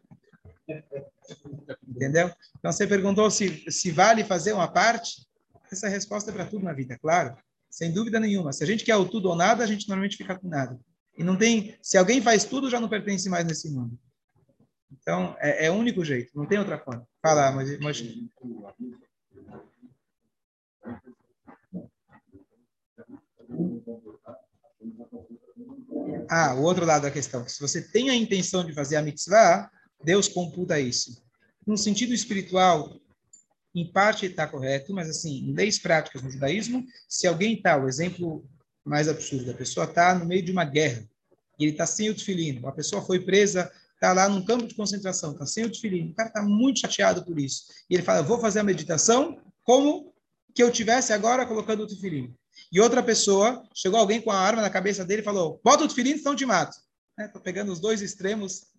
Entendeu? 1.87 2.31
Então, 2.59 2.73
você 2.73 2.87
perguntou 2.87 3.31
se, 3.31 3.71
se 3.71 3.91
vale 3.91 4.25
fazer 4.25 4.53
uma 4.53 4.69
parte. 4.69 5.27
Essa 5.71 5.89
resposta 5.89 6.31
é 6.31 6.35
para 6.35 6.47
tudo 6.47 6.65
na 6.65 6.73
vida, 6.73 6.99
claro. 6.99 7.37
Sem 7.71 7.93
dúvida 7.93 8.21
nenhuma. 8.21 8.53
Se 8.53 8.63
a 8.63 8.67
gente 8.67 8.85
quer 8.85 8.97
o 8.97 9.09
tudo 9.09 9.31
ou 9.31 9.37
nada, 9.37 9.65
a 9.65 9.67
gente 9.67 9.89
normalmente 9.89 10.17
fica 10.17 10.39
com 10.39 10.49
nada. 10.49 10.79
E 11.17 11.25
não 11.25 11.37
tem... 11.37 11.77
Se 11.83 11.97
alguém 11.97 12.21
faz 12.21 12.45
tudo, 12.45 12.71
já 12.71 12.79
não 12.79 12.89
pertence 12.89 13.29
mais 13.29 13.47
nesse 13.47 13.71
mundo. 13.71 13.99
Então, 14.91 15.35
é, 15.41 15.67
é 15.67 15.71
o 15.71 15.75
único 15.75 16.05
jeito. 16.05 16.31
Não 16.35 16.47
tem 16.47 16.59
outra 16.59 16.79
forma. 16.79 17.07
Fala, 17.23 17.51
mas... 17.53 17.79
mas... 17.81 18.03
Ah, 26.35 26.55
o 26.55 26.63
outro 26.63 26.87
lado 26.87 27.03
da 27.03 27.11
questão. 27.11 27.47
Se 27.47 27.61
você 27.61 27.83
tem 27.83 28.09
a 28.09 28.15
intenção 28.15 28.65
de 28.65 28.73
fazer 28.73 28.97
a 28.97 29.03
mitzvah, 29.03 29.71
Deus 30.03 30.29
computa 30.29 30.81
isso. 30.81 31.23
No 31.67 31.77
sentido 31.77 32.15
espiritual, 32.15 32.99
em 33.75 33.93
parte 33.93 34.25
está 34.25 34.47
correto, 34.47 34.95
mas 34.95 35.11
assim, 35.11 35.51
em 35.51 35.53
leis 35.53 35.79
práticas 35.79 36.23
no 36.23 36.31
judaísmo, 36.31 36.87
se 37.07 37.27
alguém 37.27 37.53
está, 37.53 37.77
o 37.77 37.87
exemplo 37.87 38.49
mais 38.83 39.09
absurdo, 39.09 39.51
a 39.51 39.55
pessoa 39.55 39.85
está 39.85 40.15
no 40.15 40.25
meio 40.25 40.43
de 40.43 40.51
uma 40.51 40.65
guerra, 40.65 41.07
e 41.59 41.65
ele 41.65 41.73
está 41.73 41.85
sem 41.85 42.09
o 42.09 42.15
tefilino, 42.15 42.67
a 42.67 42.73
pessoa 42.73 43.03
foi 43.03 43.21
presa, 43.21 43.71
está 43.93 44.15
lá 44.15 44.27
num 44.27 44.43
campo 44.43 44.67
de 44.67 44.75
concentração, 44.75 45.33
está 45.33 45.45
sem 45.45 45.67
o 45.67 45.71
tefilino, 45.71 46.13
o 46.13 46.15
cara 46.15 46.31
está 46.31 46.43
muito 46.43 46.81
chateado 46.81 47.23
por 47.27 47.39
isso. 47.39 47.65
E 47.91 47.95
ele 47.95 48.03
fala, 48.03 48.23
vou 48.23 48.41
fazer 48.41 48.61
a 48.61 48.65
meditação 48.65 49.39
como 49.63 50.15
que 50.55 50.63
eu 50.63 50.73
tivesse 50.73 51.13
agora 51.13 51.45
colocando 51.45 51.83
o 51.83 51.87
tefilino. 51.87 52.35
E 52.73 52.81
outra 52.81 53.03
pessoa, 53.03 53.63
chegou 53.75 54.01
alguém 54.01 54.21
com 54.21 54.31
a 54.31 54.39
arma 54.39 54.63
na 54.63 54.71
cabeça 54.71 55.05
dele 55.05 55.21
e 55.21 55.25
falou, 55.25 55.61
bota 55.63 55.85
o 55.85 55.89
tefilino, 55.89 56.19
senão 56.19 56.35
te 56.35 56.47
mato. 56.47 56.75
Estou 57.21 57.39
né? 57.39 57.45
pegando 57.45 57.71
os 57.71 57.79
dois 57.79 58.01
extremos 58.01 58.73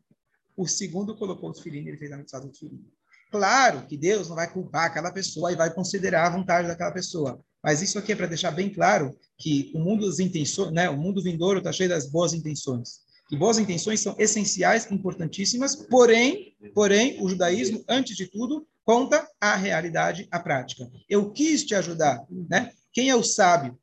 o 0.55 0.67
segundo 0.67 1.15
colocou 1.15 1.51
o 1.51 1.67
e 1.67 1.77
ele 1.77 1.97
fez 1.97 2.11
a 2.11 2.17
mitzvah 2.17 2.39
do 2.39 2.53
filhinho. 2.53 2.85
Claro 3.31 3.85
que 3.87 3.97
Deus 3.97 4.29
não 4.29 4.35
vai 4.35 4.51
culpar 4.51 4.85
aquela 4.85 5.11
pessoa 5.11 5.51
e 5.51 5.55
vai 5.55 5.73
considerar 5.73 6.27
a 6.27 6.37
vontade 6.37 6.67
daquela 6.67 6.91
pessoa. 6.91 7.43
Mas 7.63 7.81
isso 7.81 7.97
aqui 7.97 8.11
é 8.11 8.15
para 8.15 8.27
deixar 8.27 8.51
bem 8.51 8.71
claro 8.71 9.17
que 9.37 9.71
o 9.73 9.79
mundo 9.79 10.05
das 10.05 10.19
intenções, 10.19 10.71
né, 10.71 10.89
o 10.89 10.97
mundo 10.97 11.23
vindouro 11.23 11.57
está 11.57 11.71
cheio 11.71 11.89
das 11.89 12.07
boas 12.07 12.33
intenções. 12.33 13.01
E 13.31 13.37
boas 13.37 13.57
intenções 13.57 14.01
são 14.01 14.15
essenciais, 14.19 14.91
importantíssimas, 14.91 15.75
porém, 15.75 16.55
porém, 16.75 17.17
o 17.23 17.29
judaísmo, 17.29 17.83
antes 17.87 18.15
de 18.15 18.27
tudo, 18.27 18.67
conta 18.83 19.27
a 19.41 19.55
realidade, 19.55 20.27
a 20.29 20.39
prática. 20.39 20.87
Eu 21.09 21.31
quis 21.31 21.63
te 21.63 21.73
ajudar, 21.73 22.23
né? 22.29 22.71
Quem 22.91 23.09
é 23.09 23.15
o 23.15 23.23
sábio? 23.23 23.79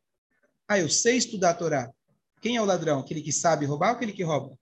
Ah, 0.70 0.78
eu 0.78 0.88
sei 0.88 1.16
estudar 1.16 1.50
a 1.50 1.54
Torá. 1.54 1.90
Quem 2.40 2.54
é 2.54 2.62
o 2.62 2.64
ladrão? 2.64 3.00
Aquele 3.00 3.20
que 3.20 3.32
sabe 3.32 3.66
roubar 3.66 3.90
ou 3.90 3.96
aquele 3.96 4.12
que 4.12 4.22
rouba? 4.22 4.56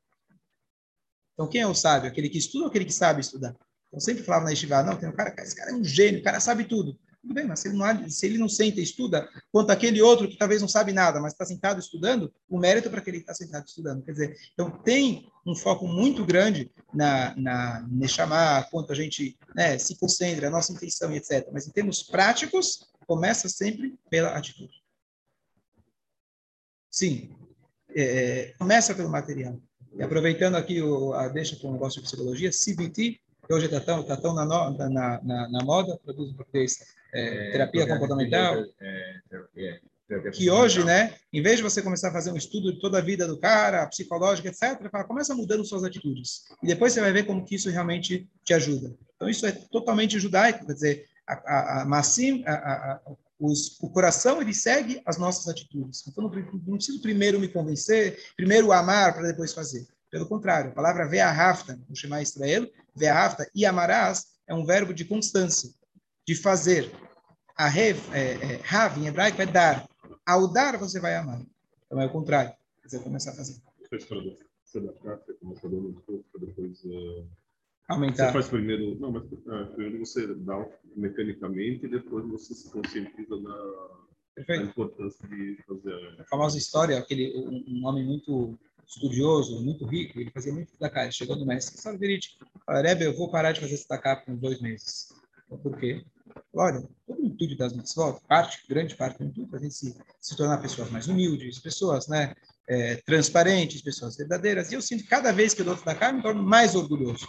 Então, 1.35 1.47
quem 1.47 1.61
é 1.61 1.67
o 1.67 1.75
sábio? 1.75 2.09
Aquele 2.09 2.31
que 2.31 2.39
estuda 2.39 2.65
ou 2.65 2.71
aquele 2.71 2.87
que 2.87 2.95
sabe 2.95 3.21
estudar? 3.21 3.55
Então, 3.89 4.01
sempre 4.01 4.23
falava 4.23 4.47
na 4.47 4.51
Yeshiva, 4.51 4.83
não, 4.83 4.97
tem 4.97 5.07
um 5.07 5.13
cara, 5.13 5.35
esse 5.43 5.55
cara 5.55 5.71
é 5.71 5.75
um 5.75 5.85
gênio, 5.85 6.21
o 6.21 6.23
cara 6.23 6.41
sabe 6.41 6.65
tudo. 6.65 6.99
Tudo 7.21 7.35
bem, 7.35 7.45
mas 7.45 7.61
se 7.61 7.69
ele 7.69 7.77
não, 7.77 8.09
se 8.09 8.25
ele 8.25 8.39
não 8.39 8.49
senta 8.49 8.81
e 8.81 8.85
estuda, 8.85 9.29
quanto 9.53 9.69
aquele 9.69 10.01
outro 10.01 10.27
que 10.27 10.39
talvez 10.39 10.63
não 10.63 10.69
sabe 10.69 10.95
nada, 10.95 11.21
mas 11.21 11.35
está 11.35 11.45
sentado 11.45 11.79
estudando, 11.79 12.33
o 12.49 12.59
mérito 12.59 12.89
é 12.89 12.91
para 12.91 13.01
aquele 13.01 13.19
que 13.19 13.25
está 13.25 13.35
sentado 13.35 13.67
estudando. 13.67 14.03
Quer 14.03 14.13
dizer, 14.13 14.37
então 14.55 14.71
tem 14.71 15.31
um 15.47 15.55
foco 15.55 15.87
muito 15.87 16.25
grande 16.25 16.71
na, 16.95 17.37
na 17.37 18.09
chamar 18.09 18.71
quanto 18.71 18.93
a 18.93 18.97
gente 18.97 19.37
né, 19.55 19.77
se 19.77 19.95
concentra, 19.99 20.49
a 20.49 20.51
nossa 20.51 20.73
intenção 20.73 21.13
etc. 21.13 21.47
Mas 21.53 21.69
em 21.69 21.71
termos 21.71 22.03
práticos, 22.03 22.89
começa 23.07 23.47
sempre 23.51 23.95
pela 24.09 24.31
atitude. 24.31 24.88
Sim, 26.91 27.31
é, 27.95 28.55
começa 28.59 28.95
pelo 28.95 29.09
material. 29.09 29.57
E 29.97 30.03
aproveitando 30.03 30.57
aqui 30.57 30.83
o, 30.83 31.13
a 31.13 31.29
deixa 31.29 31.57
com 31.57 31.69
o 31.69 31.73
negócio 31.73 32.01
de 32.01 32.07
psicologia, 32.07 32.51
CBT, 32.51 33.21
que 33.47 33.55
hoje 33.55 33.67
está 33.67 33.81
tão, 33.81 34.03
tá 34.03 34.17
tão 34.17 34.35
na, 34.35 34.45
no, 34.45 34.77
na, 34.77 34.89
na, 35.23 35.49
na, 35.49 35.65
moda, 35.65 35.99
produz 36.05 36.31
em 36.31 36.35
português 36.35 36.79
é, 37.13 37.53
terapia 37.53 37.87
comportamental, 37.87 38.63
é, 38.81 39.81
que 40.33 40.51
hoje, 40.51 40.85
né, 40.85 41.15
em 41.33 41.43
vez 41.43 41.59
de 41.59 41.63
você 41.63 41.83
começar 41.83 42.09
a 42.09 42.13
fazer 42.13 42.31
um 42.31 42.37
estudo 42.37 42.73
de 42.73 42.81
toda 42.81 42.99
a 42.99 43.03
vida 43.03 43.27
do 43.27 43.39
cara, 43.39 43.87
psicológica, 43.87 44.49
etc., 44.49 44.91
fala, 44.91 45.05
começa 45.05 45.35
mudando 45.35 45.65
suas 45.65 45.85
atitudes. 45.85 46.45
E 46.63 46.67
depois 46.67 46.93
você 46.93 47.01
vai 47.01 47.13
ver 47.13 47.25
como 47.25 47.45
que 47.45 47.55
isso 47.55 47.71
realmente 47.71 48.27
te 48.43 48.55
ajuda. 48.55 48.95
Então, 49.17 49.29
isso 49.29 49.47
é 49.47 49.53
totalmente 49.53 50.19
judaico, 50.19 50.65
quer 50.67 50.73
dizer, 50.73 51.05
a, 51.27 51.35
a, 51.35 51.83
a 51.83 51.85
Massim, 51.85 52.43
a, 52.47 52.53
a, 52.53 53.01
os, 53.39 53.79
o 53.81 53.89
coração 53.91 54.41
ele 54.43 54.53
segue 54.53 55.01
as 55.07 55.17
nossas 55.17 55.47
atitudes. 55.49 56.07
Então 56.07 56.25
não, 56.25 56.31
preciso 56.31 57.01
primeiro 57.01 57.39
me 57.39 57.49
convencer, 57.49 58.19
primeiro 58.37 58.73
amar 58.73 59.15
para 59.15 59.29
depois 59.29 59.53
fazer. 59.53 59.87
Pelo 60.11 60.27
contrário, 60.27 60.71
a 60.71 60.75
palavra 60.75 61.07
ve'ahafta, 61.07 61.79
no 61.89 61.95
Shema 61.95 62.23
Israel, 62.23 62.69
ve'ahafta 62.95 63.49
e 63.55 63.65
amarás 63.65 64.27
é 64.47 64.55
um 64.55 64.65
verbo 64.65 64.95
de 64.95 65.05
constância, 65.05 65.71
de 66.27 66.35
fazer. 66.35 66.91
A 67.57 67.69
rev, 67.69 67.99
é, 68.13 68.55
é, 68.55 68.99
em 68.99 69.07
hebraico, 69.07 69.43
é 69.43 69.47
dar. 69.47 69.87
Ao 70.25 70.47
dar, 70.47 70.79
você 70.79 71.01
vai 71.01 71.15
amar. 71.17 71.43
Então 71.87 72.01
é 72.01 72.07
o 72.07 72.13
contrário. 72.13 72.53
Você 72.85 72.99
começar 73.01 73.33
a 73.33 73.35
fazer. 73.35 73.61
Você 74.65 74.81
dá 74.81 74.93
começa 75.41 75.69
dando 75.69 75.89
um 75.89 75.95
pouco, 75.95 76.39
depois... 76.39 76.83
Aumentar. 77.89 78.27
Você 78.27 78.33
faz 78.33 78.49
primeiro, 78.49 78.99
não, 79.01 79.11
mas 79.11 79.25
é, 79.25 79.65
primeiro 79.73 80.05
você 80.05 80.35
dá 80.35 80.69
mecanicamente 80.95 81.87
e 81.87 81.89
depois 81.89 82.27
você 82.27 82.53
se 82.55 82.71
conscientiza 82.71 83.41
da, 83.41 84.45
da 84.47 84.57
importância 84.63 85.27
de 85.27 85.57
fazer. 85.67 86.21
A 86.21 86.25
famosa 86.25 86.59
história, 86.59 86.99
aquele 86.99 87.35
um, 87.35 87.65
um, 87.67 87.87
homem 87.87 88.05
muito 88.05 88.59
estudioso, 88.87 89.65
muito 89.65 89.87
rico, 89.87 90.21
ele 90.21 90.31
fazia 90.31 90.53
muito 90.53 90.71
tzedakah. 90.73 91.11
Chegou 91.11 91.37
no 91.37 91.47
mestre, 91.47 91.81
sabe, 91.81 91.97
verídico, 91.97 92.45
Rebbe, 92.69 93.05
eu 93.05 93.17
vou 93.17 93.31
parar 93.31 93.53
de 93.53 93.61
fazer 93.61 93.77
tzedakah 93.77 94.17
por 94.17 94.37
dois 94.37 94.61
meses. 94.61 95.09
Por 95.49 95.79
quê? 95.79 96.05
Olha, 96.53 96.87
todo 97.07 97.23
o 97.23 97.25
intuito 97.25 97.57
das 97.57 97.73
mitzvot, 97.73 98.21
parte, 98.29 98.63
grande 98.69 98.95
parte 98.97 99.19
do 99.19 99.25
intuito, 99.25 99.57
a 99.57 99.59
gente 99.59 99.75
se, 99.75 99.97
se 100.21 100.37
tornar 100.37 100.59
pessoas 100.59 100.91
mais 100.91 101.09
humildes, 101.09 101.59
pessoas, 101.59 102.07
né, 102.07 102.35
é, 102.69 102.97
transparentes, 102.97 103.81
pessoas 103.81 104.15
verdadeiras. 104.15 104.71
E 104.71 104.75
eu 104.75 104.83
sinto 104.83 105.05
que 105.05 105.09
cada 105.09 105.33
vez 105.33 105.55
que 105.55 105.63
eu 105.63 105.65
dou 105.65 105.75
eu 105.75 106.13
me 106.13 106.23
torno 106.23 106.43
mais 106.43 106.75
orgulhoso. 106.75 107.27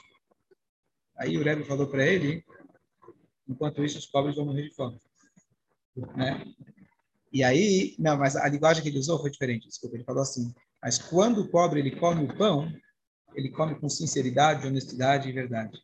Aí 1.19 1.37
o 1.37 1.43
Rebbe 1.43 1.65
falou 1.65 1.87
para 1.87 2.05
ele, 2.05 2.43
enquanto 3.47 3.83
isso 3.83 3.97
os 3.97 4.05
pobres 4.05 4.35
vão 4.35 4.45
morrer 4.45 4.69
de 4.69 4.73
fome. 4.73 4.97
Né? 6.15 6.45
E 7.31 7.43
aí, 7.43 7.95
não, 7.99 8.17
mas 8.17 8.35
a 8.35 8.47
linguagem 8.47 8.81
que 8.81 8.89
ele 8.89 8.99
usou 8.99 9.19
foi 9.19 9.29
diferente, 9.29 9.67
desculpa, 9.67 9.95
ele 9.95 10.05
falou 10.05 10.21
assim, 10.21 10.53
mas 10.81 10.97
quando 10.97 11.41
o 11.41 11.49
pobre 11.49 11.79
ele 11.79 11.95
come 11.95 12.23
o 12.23 12.37
pão, 12.37 12.71
ele 13.35 13.49
come 13.49 13.75
com 13.75 13.89
sinceridade, 13.89 14.65
honestidade 14.65 15.29
e 15.29 15.33
verdade. 15.33 15.77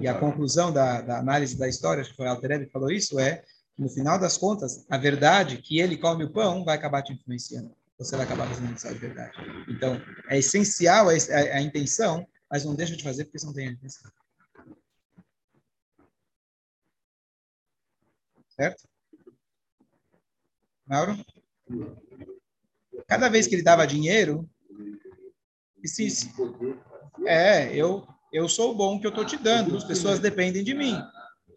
E 0.00 0.08
a 0.08 0.18
conclusão 0.18 0.72
da, 0.72 1.02
da 1.02 1.18
análise 1.18 1.58
da 1.58 1.68
história, 1.68 2.00
acho 2.00 2.10
que 2.10 2.16
foi 2.16 2.26
Alter 2.26 2.64
que 2.64 2.72
falou 2.72 2.90
isso, 2.90 3.18
é 3.18 3.44
no 3.76 3.90
final 3.90 4.18
das 4.18 4.38
contas, 4.38 4.86
a 4.88 4.96
verdade 4.96 5.58
que 5.58 5.78
ele 5.80 5.98
come 5.98 6.24
o 6.24 6.32
pão 6.32 6.64
vai 6.64 6.76
acabar 6.76 7.02
te 7.02 7.12
influenciando. 7.12 7.74
Você 7.98 8.16
vai 8.16 8.24
acabar 8.24 8.46
fazendo 8.48 8.74
isso 8.74 8.88
de 8.88 8.98
verdade. 8.98 9.32
Então, 9.68 10.00
é 10.30 10.38
essencial 10.38 11.08
a, 11.08 11.12
a, 11.12 11.56
a 11.56 11.60
intenção, 11.60 12.26
mas 12.50 12.64
não 12.64 12.74
deixa 12.74 12.96
de 12.96 13.02
fazer 13.02 13.24
porque 13.24 13.38
você 13.38 13.46
não 13.46 13.52
tem 13.52 13.68
a 13.68 13.72
intenção. 13.72 14.10
Certo? 18.56 18.88
Mauro? 20.86 21.16
Cada 23.06 23.28
vez 23.28 23.46
que 23.46 23.54
ele 23.54 23.62
dava 23.62 23.86
dinheiro, 23.86 24.48
se, 25.84 26.32
é, 27.26 27.74
eu, 27.74 28.06
eu 28.32 28.48
sou 28.48 28.72
o 28.72 28.74
bom 28.74 28.98
que 28.98 29.06
eu 29.06 29.10
estou 29.10 29.24
te 29.24 29.36
dando, 29.36 29.76
as 29.76 29.84
pessoas 29.84 30.18
dependem 30.18 30.64
de 30.64 30.74
mim. 30.74 30.94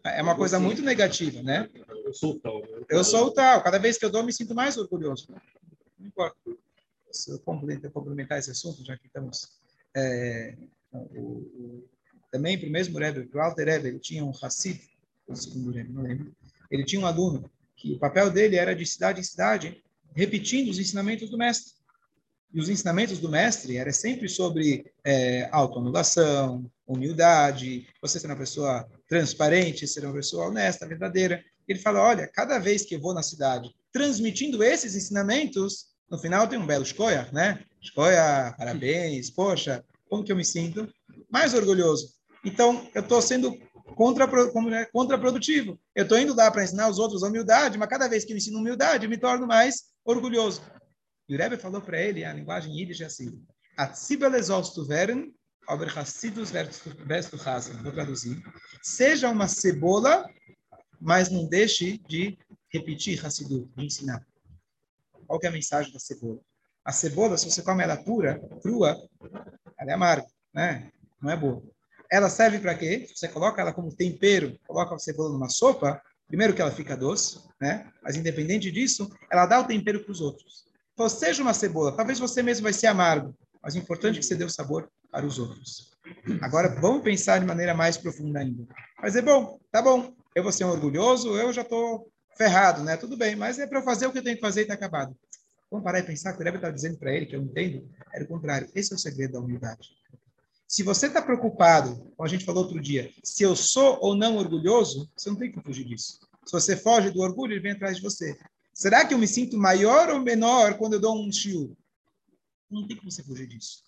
É 0.04 0.22
uma 0.22 0.36
coisa 0.36 0.58
muito 0.58 0.82
negativa, 0.82 1.42
né? 1.42 1.68
Eu 2.04 2.12
sou 2.12 2.32
o 2.32 2.40
tal. 2.40 2.62
Eu 2.88 3.04
sou 3.04 3.26
o 3.26 3.30
tal. 3.30 3.62
Cada 3.62 3.78
vez 3.78 3.98
que 3.98 4.04
eu 4.04 4.10
dou, 4.10 4.22
me 4.22 4.32
sinto 4.32 4.54
mais 4.54 4.76
orgulhoso. 4.76 5.28
Não 5.98 6.06
importa. 6.06 6.36
Se 7.12 7.32
eu 7.32 7.38
complementar 7.40 8.38
esse 8.38 8.50
assunto, 8.50 8.84
já 8.84 8.96
que 8.96 9.06
estamos. 9.06 9.60
É, 9.96 10.56
o, 10.92 11.84
também 12.30 12.58
para 12.58 12.68
o 12.68 12.72
mesmo 12.72 12.98
Rebbe, 12.98 13.26
para 13.26 13.40
o 13.40 13.44
Alter 13.44 13.66
Rebbe, 13.66 13.88
ele 13.88 13.98
tinha 13.98 14.24
um 14.24 14.30
Hassid, 14.30 14.80
segundo 15.34 15.72
Rebbe, 15.72 15.92
não 15.92 16.02
lembro, 16.02 16.32
ele 16.70 16.84
tinha 16.84 17.00
um 17.00 17.06
aluno 17.06 17.50
que 17.76 17.92
o 17.92 17.98
papel 17.98 18.30
dele 18.30 18.56
era 18.56 18.74
de 18.74 18.84
cidade 18.84 19.20
em 19.20 19.24
cidade, 19.24 19.82
repetindo 20.14 20.68
os 20.68 20.78
ensinamentos 20.78 21.30
do 21.30 21.38
mestre. 21.38 21.72
E 22.52 22.60
os 22.60 22.68
ensinamentos 22.68 23.18
do 23.18 23.28
mestre 23.28 23.76
eram 23.76 23.92
sempre 23.92 24.28
sobre 24.28 24.84
é, 25.04 25.48
autoanulação, 25.52 26.70
humildade, 26.86 27.86
você 28.02 28.18
ser 28.18 28.26
uma 28.26 28.36
pessoa 28.36 28.86
transparente, 29.08 29.86
ser 29.86 30.04
uma 30.04 30.14
pessoa 30.14 30.48
honesta, 30.48 30.86
verdadeira. 30.86 31.42
Ele 31.66 31.78
fala, 31.78 32.02
olha, 32.02 32.26
cada 32.26 32.58
vez 32.58 32.84
que 32.84 32.96
eu 32.96 33.00
vou 33.00 33.14
na 33.14 33.22
cidade 33.22 33.74
transmitindo 33.92 34.62
esses 34.62 34.94
ensinamentos, 34.94 35.86
no 36.10 36.18
final 36.18 36.46
tem 36.46 36.58
um 36.58 36.66
belo 36.66 36.82
escolha, 36.82 37.28
né? 37.32 37.64
Escolha, 37.80 38.54
parabéns, 38.56 39.30
poxa, 39.30 39.84
como 40.08 40.24
que 40.24 40.32
eu 40.32 40.36
me 40.36 40.44
sinto? 40.44 40.88
Mais 41.30 41.54
orgulhoso. 41.54 42.14
então 42.44 42.88
eu 42.94 43.02
estou 43.02 43.22
sendo 43.22 43.56
contra, 43.94 44.24
é, 44.74 44.84
contraprodutivo. 44.86 45.78
Eu 45.94 46.04
estou 46.04 46.18
indo 46.18 46.34
lá 46.34 46.50
para 46.50 46.64
ensinar 46.64 46.88
os 46.88 46.98
outros 46.98 47.22
a 47.22 47.28
humildade, 47.28 47.78
mas 47.78 47.88
cada 47.88 48.08
vez 48.08 48.24
que 48.24 48.32
eu 48.32 48.36
ensino 48.36 48.58
humildade, 48.58 49.04
eu 49.04 49.10
me 49.10 49.18
torno 49.18 49.46
mais 49.46 49.90
orgulhoso. 50.04 50.62
E 51.28 51.34
o 51.34 51.38
Rebbe 51.38 51.56
falou 51.56 51.80
para 51.80 52.00
ele, 52.00 52.24
a 52.24 52.32
linguagem 52.32 52.76
yiddish 52.76 53.00
é 53.00 53.04
assim, 53.04 53.40
Hassidus 53.76 54.50
Vou 57.82 57.92
traduzir. 57.92 58.42
Seja 58.82 59.30
uma 59.30 59.46
cebola, 59.46 60.28
mas 61.00 61.30
não 61.30 61.46
deixe 61.46 61.98
de 62.08 62.36
repetir 62.68 63.24
Hassidut, 63.24 63.70
de 63.76 63.86
ensinar. 63.86 64.26
Qual 65.26 65.38
que 65.38 65.46
é 65.46 65.48
a 65.48 65.52
mensagem 65.52 65.92
da 65.92 66.00
cebola? 66.00 66.40
A 66.84 66.92
cebola, 66.92 67.38
se 67.38 67.48
você 67.48 67.62
come 67.62 67.84
ela 67.84 67.96
pura, 67.96 68.40
crua, 68.62 68.96
ela 69.78 69.90
é 69.90 69.94
amarga, 69.94 70.26
né? 70.52 70.90
Não 71.22 71.30
é 71.30 71.36
boa. 71.36 71.62
Ela 72.10 72.28
serve 72.28 72.58
para 72.58 72.74
quê? 72.74 73.06
Você 73.14 73.28
coloca 73.28 73.60
ela 73.60 73.72
como 73.72 73.94
tempero, 73.94 74.58
coloca 74.66 74.94
a 74.94 74.98
cebola 74.98 75.30
numa 75.32 75.48
sopa, 75.48 76.02
primeiro 76.26 76.54
que 76.54 76.60
ela 76.60 76.72
fica 76.72 76.96
doce, 76.96 77.40
né? 77.60 77.88
Mas 78.02 78.16
independente 78.16 78.70
disso, 78.70 79.08
ela 79.30 79.46
dá 79.46 79.60
o 79.60 79.64
tempero 79.64 80.00
para 80.00 80.12
os 80.12 80.20
outros. 80.20 80.64
Então, 80.92 81.08
seja 81.08 81.42
uma 81.42 81.54
cebola, 81.54 81.92
talvez 81.92 82.18
você 82.18 82.42
mesmo 82.42 82.64
vai 82.64 82.72
ser 82.72 82.88
amargo, 82.88 83.34
mas 83.62 83.74
o 83.74 83.78
importante 83.78 84.16
é 84.16 84.18
que 84.20 84.26
você 84.26 84.34
dê 84.34 84.44
o 84.44 84.50
sabor 84.50 84.90
para 85.10 85.24
os 85.24 85.38
outros. 85.38 85.90
Agora, 86.40 86.68
vamos 86.80 87.02
pensar 87.02 87.38
de 87.38 87.46
maneira 87.46 87.74
mais 87.74 87.96
profunda 87.96 88.40
ainda. 88.40 88.66
Mas 89.00 89.16
é 89.16 89.22
bom, 89.22 89.58
tá 89.70 89.80
bom. 89.80 90.12
Eu 90.34 90.42
vou 90.42 90.52
ser 90.52 90.64
um 90.64 90.70
orgulhoso, 90.70 91.36
eu 91.36 91.52
já 91.52 91.62
estou 91.62 92.10
ferrado, 92.36 92.82
né? 92.82 92.96
Tudo 92.96 93.16
bem, 93.16 93.36
mas 93.36 93.58
é 93.58 93.66
para 93.66 93.82
fazer 93.82 94.06
o 94.06 94.12
que 94.12 94.18
eu 94.18 94.24
tenho 94.24 94.36
que 94.36 94.42
fazer 94.42 94.60
e 94.60 94.62
está 94.62 94.74
acabado. 94.74 95.16
Vamos 95.70 95.84
parar 95.84 96.00
e 96.00 96.02
pensar 96.02 96.32
que 96.32 96.40
o 96.40 96.44
Rebbe 96.44 96.56
está 96.56 96.70
dizendo 96.70 96.98
para 96.98 97.12
ele, 97.12 97.26
que 97.26 97.36
eu 97.36 97.42
entendo, 97.42 97.88
era 98.12 98.24
o 98.24 98.26
contrário. 98.26 98.68
Esse 98.74 98.92
é 98.92 98.96
o 98.96 98.98
segredo 98.98 99.34
da 99.34 99.40
humildade. 99.40 99.88
Se 100.70 100.84
você 100.84 101.08
está 101.08 101.20
preocupado, 101.20 101.96
como 102.16 102.24
a 102.24 102.28
gente 102.28 102.44
falou 102.44 102.62
outro 102.62 102.80
dia, 102.80 103.12
se 103.24 103.42
eu 103.42 103.56
sou 103.56 103.98
ou 104.00 104.14
não 104.14 104.36
orgulhoso, 104.36 105.10
você 105.16 105.28
não 105.28 105.36
tem 105.36 105.50
que 105.50 105.60
fugir 105.60 105.84
disso. 105.84 106.20
Se 106.46 106.52
você 106.52 106.76
foge 106.76 107.10
do 107.10 107.22
orgulho, 107.22 107.54
ele 107.54 107.60
vem 107.60 107.72
atrás 107.72 107.96
de 107.96 108.02
você. 108.04 108.38
Será 108.72 109.04
que 109.04 109.12
eu 109.12 109.18
me 109.18 109.26
sinto 109.26 109.58
maior 109.58 110.10
ou 110.10 110.20
menor 110.20 110.78
quando 110.78 110.92
eu 110.92 111.00
dou 111.00 111.20
um 111.20 111.32
shiur? 111.32 111.76
Não 112.70 112.86
tem 112.86 112.96
como 112.96 113.10
você 113.10 113.20
fugir 113.24 113.48
disso. 113.48 113.82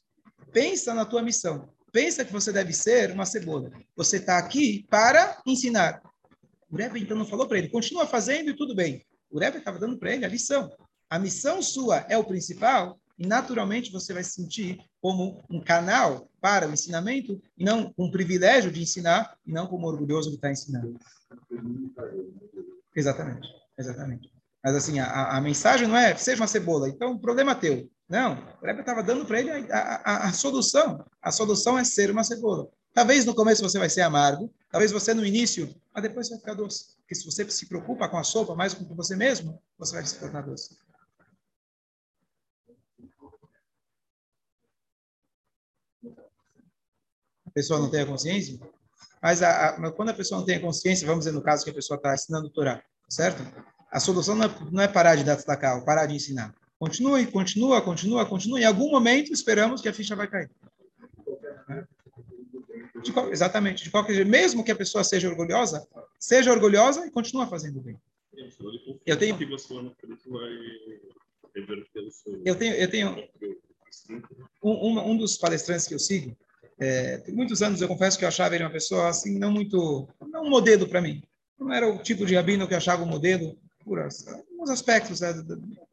Pensa 0.52 0.92
na 0.92 1.04
tua 1.04 1.22
missão. 1.22 1.72
Pensa 1.92 2.24
que 2.24 2.32
você 2.32 2.52
deve 2.52 2.72
ser 2.72 3.12
uma 3.12 3.26
cebola. 3.26 3.70
Você 3.94 4.16
está 4.16 4.36
aqui 4.36 4.84
para 4.90 5.40
ensinar. 5.46 6.02
O 6.68 6.74
Rebbe, 6.74 7.00
então, 7.00 7.16
não 7.16 7.24
falou 7.24 7.46
para 7.46 7.58
ele, 7.58 7.68
continua 7.68 8.08
fazendo 8.08 8.50
e 8.50 8.56
tudo 8.56 8.74
bem. 8.74 9.06
O 9.30 9.38
Rebbe 9.38 9.58
estava 9.58 9.78
dando 9.78 10.00
para 10.00 10.12
ele 10.12 10.24
a 10.24 10.28
lição. 10.28 10.68
A 11.08 11.16
missão 11.16 11.62
sua 11.62 11.98
é 12.08 12.18
o 12.18 12.24
principal 12.24 12.98
e, 13.22 13.26
naturalmente, 13.26 13.92
você 13.92 14.12
vai 14.12 14.24
se 14.24 14.32
sentir 14.32 14.80
como 15.00 15.44
um 15.48 15.60
canal 15.60 16.28
para 16.40 16.68
o 16.68 16.72
ensinamento, 16.72 17.40
e 17.56 17.64
não 17.64 17.94
um 17.96 18.10
privilégio 18.10 18.72
de 18.72 18.82
ensinar, 18.82 19.38
e 19.46 19.52
não 19.52 19.68
como 19.68 19.86
orgulhoso 19.86 20.28
de 20.28 20.34
estar 20.34 20.50
ensinando. 20.50 20.98
Exatamente, 22.96 23.48
exatamente. 23.78 24.32
Mas 24.64 24.74
assim, 24.74 24.98
a, 24.98 25.36
a 25.36 25.40
mensagem 25.40 25.86
não 25.86 25.96
é 25.96 26.16
seja 26.16 26.42
uma 26.42 26.48
cebola, 26.48 26.88
então 26.88 27.12
o 27.12 27.20
problema 27.20 27.52
é 27.52 27.54
teu. 27.54 27.90
Não, 28.08 28.32
o 28.60 28.66
Rebbe 28.66 28.80
estava 28.80 29.04
dando 29.04 29.24
para 29.24 29.38
ele 29.38 29.50
a, 29.72 30.02
a, 30.04 30.28
a, 30.28 30.32
solução. 30.32 31.04
A 31.22 31.30
solução 31.30 31.78
é 31.78 31.84
ser 31.84 32.10
uma 32.10 32.24
cebola. 32.24 32.68
Talvez 32.92 33.24
no 33.24 33.36
começo 33.36 33.62
você 33.62 33.78
vai 33.78 33.88
ser 33.88 34.02
amargo, 34.02 34.52
talvez 34.68 34.90
você 34.90 35.14
no 35.14 35.24
início, 35.24 35.72
mas 35.94 36.02
depois 36.02 36.26
você 36.26 36.34
vai 36.34 36.40
ficar 36.40 36.54
doce. 36.54 36.96
Porque 36.98 37.14
se 37.14 37.24
você 37.24 37.48
se 37.48 37.66
preocupa 37.66 38.08
com 38.08 38.18
a 38.18 38.24
sopa 38.24 38.56
mais 38.56 38.74
do 38.74 38.80
que 38.80 38.84
com 38.86 38.96
você 38.96 39.14
mesmo, 39.14 39.62
você 39.78 39.94
vai 39.94 40.04
se 40.04 40.18
tornar 40.18 40.42
doce. 40.42 40.76
Pessoa 47.54 47.80
não 47.80 47.90
tem 47.90 48.00
a 48.00 48.06
consciência, 48.06 48.58
mas 49.22 49.42
a, 49.42 49.68
a, 49.68 49.92
quando 49.92 50.10
a 50.10 50.14
pessoa 50.14 50.40
não 50.40 50.46
tem 50.46 50.60
consciência, 50.60 51.06
vamos 51.06 51.24
dizer 51.24 51.36
no 51.36 51.42
caso 51.42 51.64
que 51.64 51.70
a 51.70 51.74
pessoa 51.74 51.96
está 51.96 52.14
ensinando 52.14 52.48
o 52.48 52.50
Torá, 52.50 52.82
certo? 53.08 53.42
A 53.90 54.00
solução 54.00 54.34
não 54.34 54.46
é, 54.46 54.50
não 54.70 54.82
é 54.82 54.88
parar 54.88 55.16
de 55.16 55.24
dar 55.24 55.36
destacar, 55.36 55.84
parar 55.84 56.06
de 56.06 56.14
ensinar. 56.14 56.54
Continue, 56.78 57.26
continua, 57.26 57.80
continua, 57.80 58.26
continua. 58.26 58.60
Em 58.60 58.64
algum 58.64 58.90
momento 58.90 59.32
esperamos 59.32 59.80
que 59.80 59.88
a 59.88 59.92
ficha 59.92 60.16
vai 60.16 60.26
cair. 60.26 60.50
De 63.02 63.12
qual, 63.12 63.30
exatamente. 63.30 63.84
De 63.84 63.90
qualquer 63.90 64.14
jeito, 64.14 64.30
mesmo 64.30 64.64
que 64.64 64.72
a 64.72 64.76
pessoa 64.76 65.04
seja 65.04 65.28
orgulhosa, 65.28 65.86
seja 66.18 66.50
orgulhosa 66.50 67.06
e 67.06 67.10
continua 67.10 67.46
fazendo 67.46 67.80
bem. 67.80 67.96
Eu 69.06 69.16
tenho. 69.16 69.36
Eu 72.44 72.56
tenho, 72.56 72.74
eu 72.74 72.90
tenho 72.90 73.28
um, 74.62 74.88
um, 74.88 75.10
um 75.10 75.16
dos 75.16 75.36
palestrantes 75.36 75.86
que 75.86 75.94
eu 75.94 75.98
sigo, 75.98 76.36
é, 76.82 77.18
tem 77.18 77.34
muitos 77.34 77.62
anos 77.62 77.80
eu 77.80 77.86
confesso 77.86 78.18
que 78.18 78.24
eu 78.24 78.28
achava 78.28 78.54
ele 78.54 78.64
uma 78.64 78.70
pessoa 78.70 79.08
assim, 79.08 79.38
não 79.38 79.52
muito, 79.52 80.08
não 80.32 80.44
um 80.44 80.50
modelo 80.50 80.88
para 80.88 81.00
mim. 81.00 81.22
Não 81.58 81.72
era 81.72 81.88
o 81.88 82.02
tipo 82.02 82.26
de 82.26 82.34
rabino 82.34 82.66
que 82.66 82.74
eu 82.74 82.78
achava 82.78 83.04
um 83.04 83.06
modelo 83.06 83.56
por 83.84 84.00
alguns 84.00 84.70
aspectos, 84.70 85.20
né, 85.20 85.32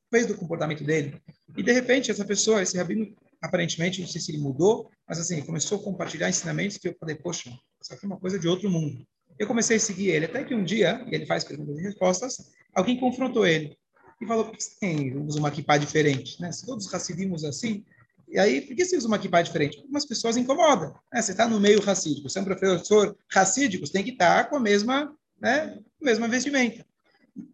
fez 0.10 0.25
do 0.25 0.36
comportamento 0.36 0.84
dele. 0.84 1.21
E 1.56 1.62
de 1.62 1.71
repente 1.71 2.10
essa 2.10 2.25
pessoa, 2.25 2.63
esse 2.63 2.75
rabino, 2.75 3.15
aparentemente, 3.39 4.02
não 4.02 4.08
sei 4.08 4.19
se 4.19 4.32
ele 4.32 4.41
mudou, 4.41 4.89
mas 5.08 5.19
assim, 5.19 5.41
começou 5.41 5.80
a 5.80 5.84
compartilhar 5.84 6.28
ensinamentos 6.28 6.78
que 6.78 6.88
eu 6.88 6.95
falei, 6.99 7.15
poxa, 7.15 7.52
isso 7.82 7.93
aqui 7.93 8.06
é 8.06 8.08
uma 8.08 8.19
coisa 8.19 8.39
de 8.39 8.47
outro 8.47 8.69
mundo. 8.69 9.06
Eu 9.38 9.47
comecei 9.47 9.78
a 9.78 9.80
seguir 9.80 10.10
ele, 10.10 10.25
até 10.25 10.43
que 10.43 10.56
um 10.56 10.63
dia, 10.63 11.06
e 11.08 11.15
ele 11.15 11.25
faz 11.25 11.43
perguntas 11.43 11.78
e 11.78 11.84
respostas, 11.84 12.52
alguém 12.73 12.99
confrontou 12.99 13.45
ele 13.45 13.78
e 14.19 14.25
falou, 14.25 14.52
você 14.52 15.13
usa 15.15 15.39
uma 15.39 15.49
equipa 15.49 15.78
diferente? 15.78 16.41
Né? 16.41 16.52
Se 16.52 16.65
todos 16.65 16.91
racidimos 16.91 17.45
assim, 17.45 17.86
e 18.30 18.38
aí, 18.38 18.62
por 18.62 18.76
que 18.76 18.86
você 18.86 18.96
usa 18.96 19.08
uma 19.08 19.18
equipa 19.18 19.42
diferente? 19.42 19.80
Algumas 19.80 20.06
pessoas 20.06 20.38
incomodam. 20.38 20.94
Né? 21.12 21.22
Você 21.22 21.32
está 21.32 21.48
no 21.48 21.60
meio 21.60 21.82
racídico, 21.82 22.30
você 22.30 22.38
é 22.38 22.42
um 22.42 22.46
professor 22.46 23.18
racídico, 23.32 23.86
você 23.86 23.94
tem 23.94 24.04
que 24.04 24.12
estar 24.12 24.44
tá 24.44 24.50
com 24.50 24.58
a 24.58 24.60
mesma, 24.60 25.15
né, 25.42 25.80
mesma 26.00 26.28
vestimenta. 26.28 26.86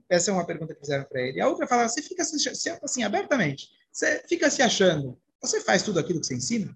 Essa 0.09 0.31
é 0.31 0.33
uma 0.33 0.45
pergunta 0.45 0.73
que 0.73 0.81
fizeram 0.81 1.05
para 1.05 1.21
ele. 1.21 1.39
A 1.39 1.47
outra 1.47 1.65
fala, 1.65 1.87
você 1.87 2.01
fica 2.01 2.23
assim, 2.23 2.37
assim, 2.83 3.03
abertamente, 3.03 3.69
você 3.91 4.21
fica 4.27 4.49
se 4.49 4.61
achando, 4.61 5.17
você 5.41 5.61
faz 5.61 5.81
tudo 5.81 5.99
aquilo 5.99 6.19
que 6.19 6.27
você 6.27 6.35
ensina? 6.35 6.75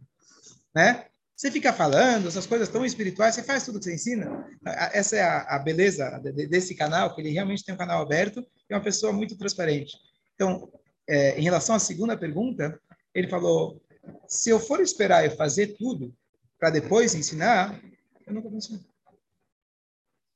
Né? 0.73 1.05
Você 1.35 1.51
fica 1.51 1.73
falando 1.73 2.27
essas 2.27 2.45
coisas 2.45 2.69
tão 2.69 2.85
espirituais, 2.85 3.35
você 3.35 3.43
faz 3.43 3.65
tudo 3.65 3.79
que 3.79 3.85
você 3.85 3.95
ensina? 3.95 4.45
Essa 4.93 5.17
é 5.17 5.21
a, 5.21 5.41
a 5.55 5.59
beleza 5.59 6.21
desse 6.49 6.75
canal, 6.75 7.13
que 7.13 7.21
ele 7.21 7.31
realmente 7.31 7.65
tem 7.65 7.75
um 7.75 7.77
canal 7.77 8.01
aberto 8.01 8.45
e 8.69 8.73
é 8.73 8.75
uma 8.75 8.83
pessoa 8.83 9.11
muito 9.11 9.37
transparente. 9.37 9.97
Então, 10.35 10.71
é, 11.07 11.39
em 11.39 11.43
relação 11.43 11.75
à 11.75 11.79
segunda 11.79 12.17
pergunta, 12.17 12.79
ele 13.13 13.27
falou, 13.27 13.81
se 14.27 14.49
eu 14.49 14.59
for 14.59 14.79
esperar 14.79 15.25
eu 15.25 15.35
fazer 15.35 15.75
tudo 15.77 16.13
para 16.59 16.69
depois 16.69 17.15
ensinar, 17.15 17.81
eu 18.25 18.33
nunca 18.33 18.49
vou 18.49 18.57
ensinar. 18.57 18.81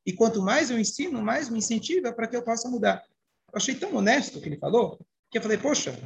E 0.06 0.12
quanto 0.12 0.42
mais 0.42 0.70
eu 0.70 0.80
ensino, 0.80 1.22
mais 1.22 1.50
me 1.50 1.60
incentiva 1.60 2.12
para 2.12 2.28
que 2.28 2.36
eu 2.36 2.44
possa 2.44 2.70
mudar. 2.70 3.04
Eu 3.52 3.58
achei 3.58 3.76
tão 3.76 3.96
honesto 3.96 4.38
o 4.38 4.42
que 4.42 4.50
ele 4.50 4.58
falou, 4.58 5.00
que 5.30 5.38
eu 5.38 5.42
falei, 5.42 5.58
poxa, 5.58 5.98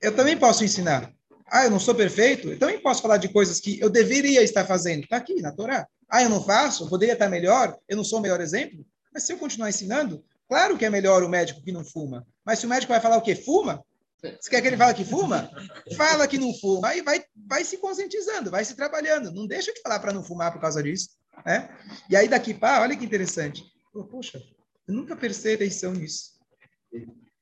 eu 0.00 0.14
também 0.14 0.36
posso 0.36 0.64
ensinar. 0.64 1.12
Ah, 1.46 1.64
eu 1.64 1.70
não 1.70 1.80
sou 1.80 1.94
perfeito, 1.94 2.48
eu 2.48 2.58
também 2.58 2.80
posso 2.80 3.02
falar 3.02 3.18
de 3.18 3.28
coisas 3.28 3.60
que 3.60 3.78
eu 3.80 3.90
deveria 3.90 4.42
estar 4.42 4.64
fazendo. 4.64 5.02
Está 5.04 5.16
aqui, 5.16 5.40
na 5.42 5.52
Torá. 5.52 5.86
Ah, 6.08 6.22
eu 6.22 6.30
não 6.30 6.42
faço, 6.42 6.88
poderia 6.88 7.14
estar 7.14 7.28
melhor, 7.28 7.76
eu 7.88 7.96
não 7.96 8.04
sou 8.04 8.18
o 8.18 8.22
melhor 8.22 8.40
exemplo. 8.40 8.84
Mas 9.12 9.24
se 9.24 9.32
eu 9.32 9.38
continuar 9.38 9.68
ensinando, 9.68 10.24
claro 10.48 10.78
que 10.78 10.84
é 10.84 10.90
melhor 10.90 11.22
o 11.22 11.28
médico 11.28 11.62
que 11.62 11.72
não 11.72 11.84
fuma. 11.84 12.26
Mas 12.44 12.58
se 12.58 12.66
o 12.66 12.68
médico 12.68 12.92
vai 12.92 13.00
falar 13.00 13.16
o 13.16 13.22
quê? 13.22 13.34
Fuma? 13.34 13.84
Você 14.22 14.50
quer 14.50 14.62
que 14.62 14.68
ele 14.68 14.76
fale 14.76 14.94
que 14.94 15.04
fuma? 15.04 15.50
Fala 15.96 16.28
que 16.28 16.38
não 16.38 16.54
fuma. 16.54 16.88
Aí 16.88 17.02
vai, 17.02 17.24
vai 17.34 17.64
se 17.64 17.76
conscientizando, 17.78 18.50
vai 18.50 18.64
se 18.64 18.76
trabalhando. 18.76 19.32
Não 19.32 19.46
deixa 19.46 19.72
de 19.72 19.80
falar 19.80 19.98
para 19.98 20.12
não 20.12 20.22
fumar 20.22 20.52
por 20.52 20.60
causa 20.60 20.80
disso. 20.82 21.10
Né? 21.44 21.68
E 22.08 22.16
aí 22.16 22.28
daqui 22.28 22.54
para, 22.54 22.82
olha 22.82 22.96
que 22.96 23.04
interessante. 23.04 23.64
Poxa, 24.10 24.40
eu 24.86 24.94
nunca 24.94 25.16
prestei 25.16 25.54
atenção 25.54 25.92
nisso. 25.92 26.32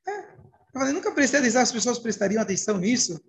É, 0.07 0.19
eu 0.19 0.79
falei, 0.79 0.93
nunca 0.93 1.11
prestei 1.11 1.39
atenção, 1.39 1.61
as 1.61 1.71
pessoas 1.71 1.99
prestariam 1.99 2.41
atenção 2.41 2.77
nisso. 2.77 3.21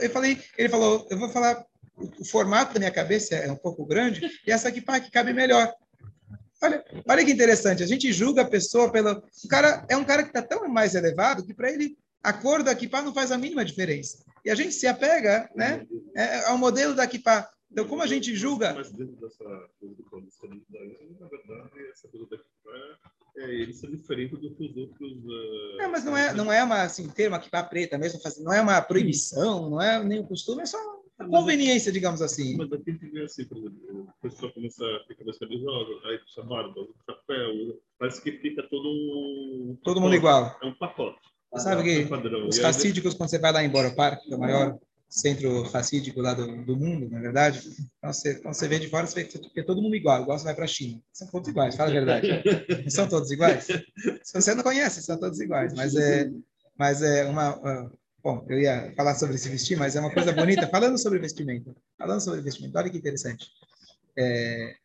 Eu 0.00 0.10
falei, 0.10 0.42
ele 0.56 0.68
falou, 0.70 1.06
eu 1.10 1.18
vou 1.18 1.28
falar, 1.28 1.64
o 1.96 2.24
formato 2.24 2.72
da 2.72 2.80
minha 2.80 2.90
cabeça 2.90 3.34
é 3.34 3.52
um 3.52 3.56
pouco 3.56 3.84
grande, 3.84 4.26
e 4.46 4.50
essa 4.50 4.68
aqui 4.68 4.80
pá, 4.80 4.98
que 4.98 5.10
cabe 5.10 5.34
melhor. 5.34 5.70
Olha, 6.62 6.84
olha 7.06 7.24
que 7.24 7.32
interessante, 7.32 7.82
a 7.82 7.86
gente 7.86 8.10
julga 8.12 8.42
a 8.42 8.48
pessoa 8.48 8.90
pelo. 8.90 9.22
O 9.44 9.48
cara 9.48 9.84
é 9.88 9.96
um 9.96 10.04
cara 10.04 10.22
que 10.22 10.28
está 10.28 10.40
tão 10.40 10.66
mais 10.68 10.94
elevado 10.94 11.44
que 11.44 11.52
para 11.52 11.70
ele 11.70 11.96
a 12.22 12.32
cor 12.32 12.62
da 12.62 12.74
kippah 12.74 13.02
não 13.02 13.14
faz 13.14 13.32
a 13.32 13.38
mínima 13.38 13.64
diferença. 13.64 14.24
E 14.44 14.50
a 14.50 14.54
gente 14.54 14.72
se 14.72 14.86
apega 14.86 15.50
né, 15.54 15.86
é, 16.16 16.46
ao 16.46 16.58
modelo 16.58 16.94
da 16.94 17.06
kippah. 17.06 17.50
Então, 17.70 17.86
como 17.86 18.02
a 18.02 18.06
gente 18.06 18.34
julga... 18.34 18.74
Mas 18.74 18.90
dentro 18.90 19.14
dessa 19.16 19.44
coisa 19.78 19.94
do 19.94 20.04
na 21.20 21.28
verdade, 21.28 21.86
essa 21.92 22.08
coisa 22.08 22.26
da 22.26 22.36
kippah 22.36 23.10
é, 23.36 23.54
eles 23.54 23.78
são 23.78 23.90
diferentes 23.90 24.38
do 24.38 24.54
que 24.54 24.64
os 24.64 24.76
outros... 24.76 25.12
Uh... 25.24 25.76
Não, 25.78 25.90
mas 25.90 26.04
não 26.04 26.16
é, 26.16 26.34
não 26.34 26.52
é 26.52 26.64
uma, 26.64 26.82
assim, 26.82 27.08
ter 27.08 27.28
uma 27.28 27.38
kippah 27.38 27.62
preta 27.64 27.96
mesmo, 27.96 28.20
não 28.40 28.52
é 28.52 28.60
uma 28.60 28.80
proibição, 28.82 29.70
não 29.70 29.80
é 29.80 30.02
nem 30.02 30.20
um 30.20 30.26
costume, 30.26 30.62
é 30.62 30.66
só 30.66 30.78
a 31.18 31.24
conveniência, 31.26 31.92
digamos 31.92 32.22
assim. 32.22 32.56
Mas 32.56 32.70
daqui 32.70 32.92
tem 32.94 33.22
assim, 33.22 33.44
por 33.44 33.58
exemplo, 33.58 34.08
o 34.08 34.22
pessoal 34.22 34.52
começa 34.52 34.84
a 34.84 35.04
ficar 35.06 35.24
mais 35.24 35.38
religiosa, 35.38 36.08
aí 36.08 36.18
puxa 36.18 36.42
barba, 36.42 36.80
usa 36.80 36.94
chapéu, 37.06 37.80
parece 37.98 38.22
que 38.22 38.32
fica 38.32 38.62
todo... 38.64 39.78
Todo 39.84 40.00
mundo 40.00 40.14
igual. 40.14 40.58
É 40.62 40.66
um 40.66 40.74
pacote. 40.74 41.20
Sabe 41.60 41.82
que 41.82 42.14
os 42.48 42.58
racídicos, 42.58 43.14
quando 43.14 43.30
você 43.30 43.38
vai 43.38 43.52
lá 43.52 43.64
embora 43.64 43.88
o 43.88 43.94
parque, 43.94 44.26
que 44.26 44.32
é 44.32 44.36
o 44.36 44.40
maior, 44.40 44.78
centro 45.10 45.62
racídico 45.62 46.20
lá 46.22 46.32
do, 46.32 46.64
do 46.64 46.76
mundo, 46.76 47.10
na 47.10 47.18
é 47.18 47.20
verdade. 47.20 47.60
Então 47.98 48.12
você, 48.12 48.32
então 48.32 48.54
você 48.54 48.68
vê 48.68 48.78
de 48.78 48.88
fora, 48.88 49.06
você 49.06 49.24
vê 49.24 49.24
que 49.24 49.60
é 49.60 49.62
todo 49.64 49.82
mundo 49.82 49.96
igual, 49.96 50.22
igual 50.22 50.38
você 50.38 50.44
vai 50.44 50.54
para 50.54 50.64
a 50.64 50.68
China. 50.68 51.02
São 51.12 51.26
todos 51.26 51.48
iguais, 51.48 51.74
fala 51.74 51.90
a 51.90 51.92
verdade. 51.92 52.28
Não 52.84 52.90
são 52.90 53.08
todos 53.08 53.30
iguais? 53.32 53.66
Se 54.22 54.32
você 54.32 54.54
não 54.54 54.62
conhece, 54.62 55.02
são 55.02 55.18
todos 55.18 55.40
iguais. 55.40 55.74
Mas 55.74 55.96
é, 55.96 56.30
mas 56.78 57.02
é 57.02 57.24
uma. 57.24 57.56
Uh, 57.56 57.90
bom, 58.22 58.46
eu 58.48 58.60
ia 58.60 58.92
falar 58.96 59.16
sobre 59.16 59.36
se 59.36 59.48
vestir, 59.48 59.76
mas 59.76 59.96
é 59.96 60.00
uma 60.00 60.14
coisa 60.14 60.32
bonita. 60.32 60.68
Falando 60.68 60.96
sobre 60.96 61.18
vestimento, 61.18 61.74
falando 61.98 62.20
sobre 62.20 62.40
vestimento, 62.40 62.78
olha 62.78 62.88
que 62.88 62.98
interessante. 62.98 63.48
É, 64.16 64.76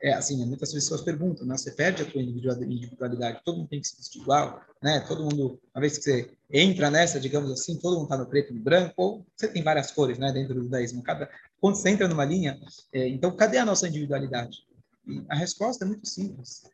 é 0.00 0.12
assim, 0.12 0.38
né? 0.38 0.46
muitas 0.46 0.72
pessoas 0.72 1.00
perguntam, 1.02 1.46
né? 1.46 1.56
Você 1.56 1.70
perde 1.70 2.02
a 2.02 2.10
tua 2.10 2.22
individualidade, 2.22 3.40
todo 3.44 3.58
mundo 3.58 3.68
tem 3.68 3.80
que 3.80 3.88
se 3.88 3.96
vestir 3.96 4.20
igual, 4.20 4.60
né? 4.82 5.00
Todo 5.00 5.24
mundo, 5.24 5.60
uma 5.74 5.80
vez 5.80 5.98
que 5.98 6.04
você 6.04 6.30
entra 6.50 6.90
nessa, 6.90 7.18
digamos 7.20 7.50
assim, 7.50 7.76
todo 7.78 7.94
mundo 7.94 8.04
está 8.04 8.16
no 8.16 8.26
preto 8.26 8.52
e 8.52 8.56
no 8.56 8.62
branco, 8.62 8.94
ou 8.96 9.26
você 9.36 9.48
tem 9.48 9.62
várias 9.62 9.90
cores, 9.90 10.18
né? 10.18 10.32
Dentro 10.32 10.54
do 10.54 10.62
judaísmo, 10.62 11.02
cada 11.02 11.28
quando 11.60 11.76
você 11.76 11.90
entra 11.90 12.08
numa 12.08 12.24
linha, 12.24 12.58
é, 12.92 13.08
então 13.08 13.34
cadê 13.34 13.58
a 13.58 13.64
nossa 13.64 13.88
individualidade? 13.88 14.58
E 15.06 15.24
a 15.28 15.36
resposta 15.36 15.84
é 15.84 15.88
muito 15.88 16.06
simples. 16.06 16.64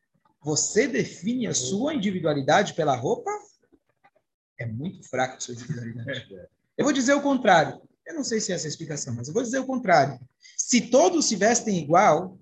Você 0.42 0.88
define 0.88 1.46
a 1.46 1.54
sua 1.54 1.94
individualidade 1.94 2.74
pela 2.74 2.96
roupa? 2.96 3.30
É 4.58 4.66
muito 4.66 5.08
fraca 5.08 5.36
a 5.36 5.40
sua 5.40 5.54
individualidade. 5.54 6.28
Eu 6.76 6.84
vou 6.84 6.92
dizer 6.92 7.14
o 7.14 7.22
contrário. 7.22 7.80
Eu 8.06 8.14
não 8.14 8.24
sei 8.24 8.40
se 8.40 8.50
é 8.52 8.56
essa 8.56 8.66
a 8.66 8.68
explicação, 8.68 9.14
mas 9.14 9.28
eu 9.28 9.34
vou 9.34 9.42
dizer 9.42 9.60
o 9.60 9.66
contrário. 9.66 10.18
Se 10.56 10.80
todos 10.80 11.26
se 11.26 11.36
vestem 11.36 11.78
igual, 11.78 12.36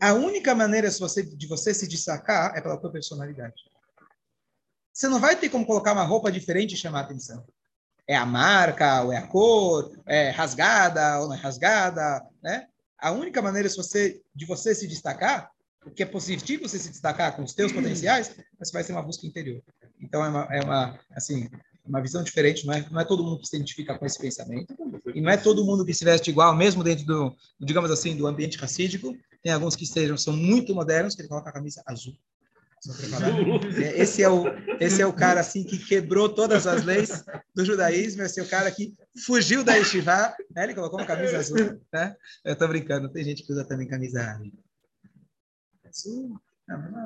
a 0.00 0.12
única 0.12 0.54
maneira 0.54 0.88
de 0.88 1.46
você, 1.46 1.74
se 1.74 1.88
destacar 1.88 2.56
é 2.56 2.60
pela 2.60 2.76
tua 2.76 2.90
personalidade. 2.90 3.54
Você 4.92 5.08
não 5.08 5.18
vai 5.18 5.34
ter 5.36 5.48
como 5.48 5.66
colocar 5.66 5.92
uma 5.92 6.04
roupa 6.04 6.30
diferente 6.30 6.74
e 6.74 6.78
chamar 6.78 7.00
atenção. 7.00 7.44
É 8.06 8.14
a 8.14 8.26
marca, 8.26 9.02
ou 9.02 9.12
é 9.12 9.16
a 9.16 9.26
cor, 9.26 9.90
é 10.06 10.30
rasgada 10.30 11.20
ou 11.20 11.28
não 11.28 11.34
é 11.34 11.38
rasgada, 11.38 12.22
né? 12.42 12.66
A 12.98 13.10
única 13.10 13.42
maneira 13.42 13.68
de 13.68 13.76
você, 13.76 14.22
de 14.34 14.46
você 14.46 14.74
se 14.74 14.86
destacar, 14.86 15.50
o 15.84 15.90
que 15.90 16.02
é 16.02 16.06
positivo 16.06 16.68
você 16.68 16.78
se 16.78 16.90
destacar 16.90 17.34
com 17.34 17.42
os 17.42 17.54
teus 17.54 17.72
potenciais, 17.72 18.34
você 18.58 18.72
vai 18.72 18.84
ser 18.84 18.92
uma 18.92 19.02
busca 19.02 19.26
interior. 19.26 19.62
Então 20.00 20.24
é 20.24 20.28
uma, 20.28 20.48
é 20.50 20.60
uma 20.62 20.98
assim, 21.12 21.48
uma 21.84 22.00
visão 22.00 22.22
diferente, 22.22 22.66
não 22.66 22.72
é, 22.72 22.88
não 22.90 23.00
é 23.00 23.04
todo 23.04 23.22
mundo 23.22 23.40
que 23.40 23.46
se 23.46 23.56
identifica 23.56 23.98
com 23.98 24.06
esse 24.06 24.18
pensamento, 24.18 24.74
e 25.14 25.20
não 25.20 25.30
é 25.30 25.36
todo 25.36 25.64
mundo 25.64 25.84
que 25.84 25.92
se 25.92 26.04
veste 26.04 26.30
igual, 26.30 26.56
mesmo 26.56 26.82
dentro 26.82 27.04
do, 27.04 27.36
digamos 27.60 27.90
assim, 27.90 28.16
do 28.16 28.26
ambiente 28.26 28.56
racídico. 28.56 29.14
Tem 29.44 29.52
alguns 29.52 29.76
que 29.76 29.84
estejam, 29.84 30.16
são 30.16 30.34
muito 30.34 30.74
modernos, 30.74 31.14
que 31.14 31.20
ele 31.20 31.28
coloca 31.28 31.50
a 31.50 31.52
camisa 31.52 31.82
azul. 31.86 32.16
É, 33.76 34.02
esse 34.02 34.22
é 34.22 34.28
o 34.28 34.44
esse 34.78 35.00
é 35.00 35.06
o 35.06 35.12
cara 35.12 35.40
assim 35.40 35.64
que 35.64 35.78
quebrou 35.78 36.28
todas 36.28 36.66
as 36.66 36.84
leis 36.84 37.24
do 37.54 37.64
judaísmo, 37.64 38.22
esse 38.22 38.40
é 38.40 38.42
o 38.42 38.48
cara 38.48 38.70
que 38.70 38.94
fugiu 39.24 39.64
da 39.64 39.74
Yeshiva, 39.74 40.34
né? 40.54 40.64
ele 40.64 40.74
colocou 40.74 40.98
uma 40.98 41.06
camisa 41.06 41.38
azul, 41.38 41.80
né? 41.92 42.14
Eu 42.44 42.52
estou 42.52 42.68
brincando, 42.68 43.10
tem 43.10 43.24
gente 43.24 43.42
que 43.42 43.52
usa 43.52 43.64
também 43.64 43.88
camisa 43.88 44.38
azul, 45.88 46.40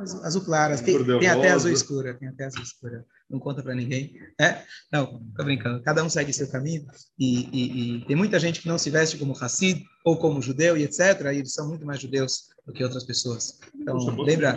azul, 0.01 0.25
azul 0.25 0.45
clara, 0.45 0.77
tem, 0.79 1.05
tem 1.05 1.29
até 1.29 1.51
azul 1.51 1.71
escura, 1.71 2.15
tem 2.15 2.29
até 2.29 2.47
azul 2.47 2.63
escura 2.63 3.07
não 3.29 3.39
conta 3.39 3.63
para 3.63 3.75
ninguém. 3.75 4.15
É? 4.41 4.63
Não, 4.91 5.23
tô 5.37 5.45
brincando. 5.45 5.83
Cada 5.83 6.03
um 6.03 6.09
segue 6.09 6.33
seu 6.33 6.51
caminho 6.51 6.87
e, 7.19 7.49
e, 7.53 7.97
e, 7.97 8.05
tem 8.07 8.17
muita 8.17 8.39
gente 8.39 8.61
que 8.61 8.69
não 8.69 8.79
se 8.79 8.91
veste 8.91 9.19
como 9.19 9.37
Hassid 9.39 9.85
ou 10.05 10.17
como 10.17 10.41
judeu 10.41 10.77
e 10.77 10.83
etc. 10.83 11.01
E 11.33 11.39
eles 11.39 11.53
são 11.53 11.69
muito 11.69 11.85
mais 11.85 12.01
judeus 12.01 12.49
do 12.67 12.73
que 12.73 12.83
outras 12.83 13.05
pessoas. 13.05 13.59
Então, 13.75 13.97
lembra? 14.23 14.57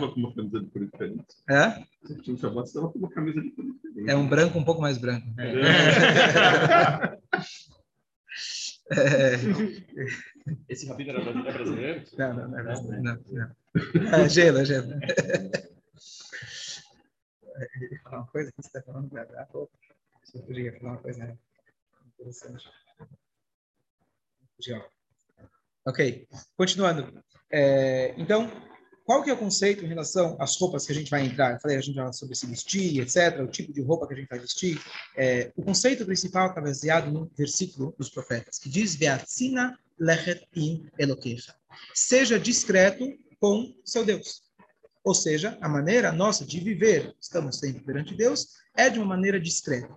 É? 1.50 1.84
É 4.06 4.16
um 4.16 4.26
branco 4.26 4.58
um 4.58 4.64
pouco 4.64 4.80
mais 4.80 4.98
branco. 4.98 5.26
É. 8.90 9.34
É. 9.34 9.38
Esse 10.68 10.86
rabino 10.86 11.10
era 11.10 11.52
brasileiro? 11.52 12.02
Não, 12.18 12.34
não, 12.34 12.48
não 12.48 12.58
é 12.58 12.62
brasileiro. 12.62 13.02
Não, 13.02 13.18
não. 13.30 14.14
É 14.18 14.28
gelo, 14.28 14.58
é 14.58 14.64
gelo 14.66 14.92
ele 17.80 17.98
falar 17.98 18.18
uma 18.18 18.26
coisa 18.26 18.52
você 18.56 18.68
está 18.68 18.82
falando 18.82 19.10
da, 19.10 19.44
roupa. 19.52 19.72
Você 20.24 20.38
podia 20.40 20.78
falar 20.78 20.92
uma 20.92 21.02
coisa 21.02 21.38
interessante. 22.18 22.70
Ok, 25.84 26.28
continuando. 26.56 27.22
É, 27.50 28.14
então, 28.16 28.48
qual 29.04 29.22
que 29.22 29.30
é 29.30 29.32
o 29.32 29.36
conceito 29.36 29.84
em 29.84 29.88
relação 29.88 30.36
às 30.40 30.56
roupas 30.56 30.86
que 30.86 30.92
a 30.92 30.94
gente 30.94 31.10
vai 31.10 31.26
entrar? 31.26 31.54
Eu 31.54 31.60
falei, 31.60 31.76
a 31.76 31.80
gente 31.80 31.96
vai 31.96 32.12
sobre 32.12 32.36
se 32.36 32.46
vestir, 32.46 33.00
etc., 33.00 33.40
o 33.40 33.48
tipo 33.48 33.72
de 33.72 33.82
roupa 33.82 34.06
que 34.06 34.14
a 34.14 34.16
gente 34.16 34.28
vai 34.28 34.38
vestir. 34.38 34.80
É, 35.16 35.52
o 35.56 35.62
conceito 35.62 36.06
principal 36.06 36.48
está 36.48 36.60
baseado 36.60 37.10
no 37.10 37.30
versículo 37.36 37.94
dos 37.98 38.08
profetas, 38.08 38.58
que 38.58 38.68
diz, 38.68 38.94
Veatzina 38.94 39.76
lechet 39.98 40.46
in 40.54 40.88
elokecha. 40.98 41.54
Seja 41.92 42.38
discreto 42.38 43.04
com 43.40 43.74
seu 43.84 44.04
Deus. 44.04 44.42
Ou 45.04 45.14
seja, 45.14 45.58
a 45.60 45.68
maneira 45.68 46.12
nossa 46.12 46.44
de 46.44 46.60
viver, 46.60 47.14
estamos 47.20 47.58
sempre 47.58 47.82
perante 47.82 48.14
Deus, 48.14 48.48
é 48.76 48.88
de 48.88 48.98
uma 48.98 49.06
maneira 49.06 49.40
discreta. 49.40 49.92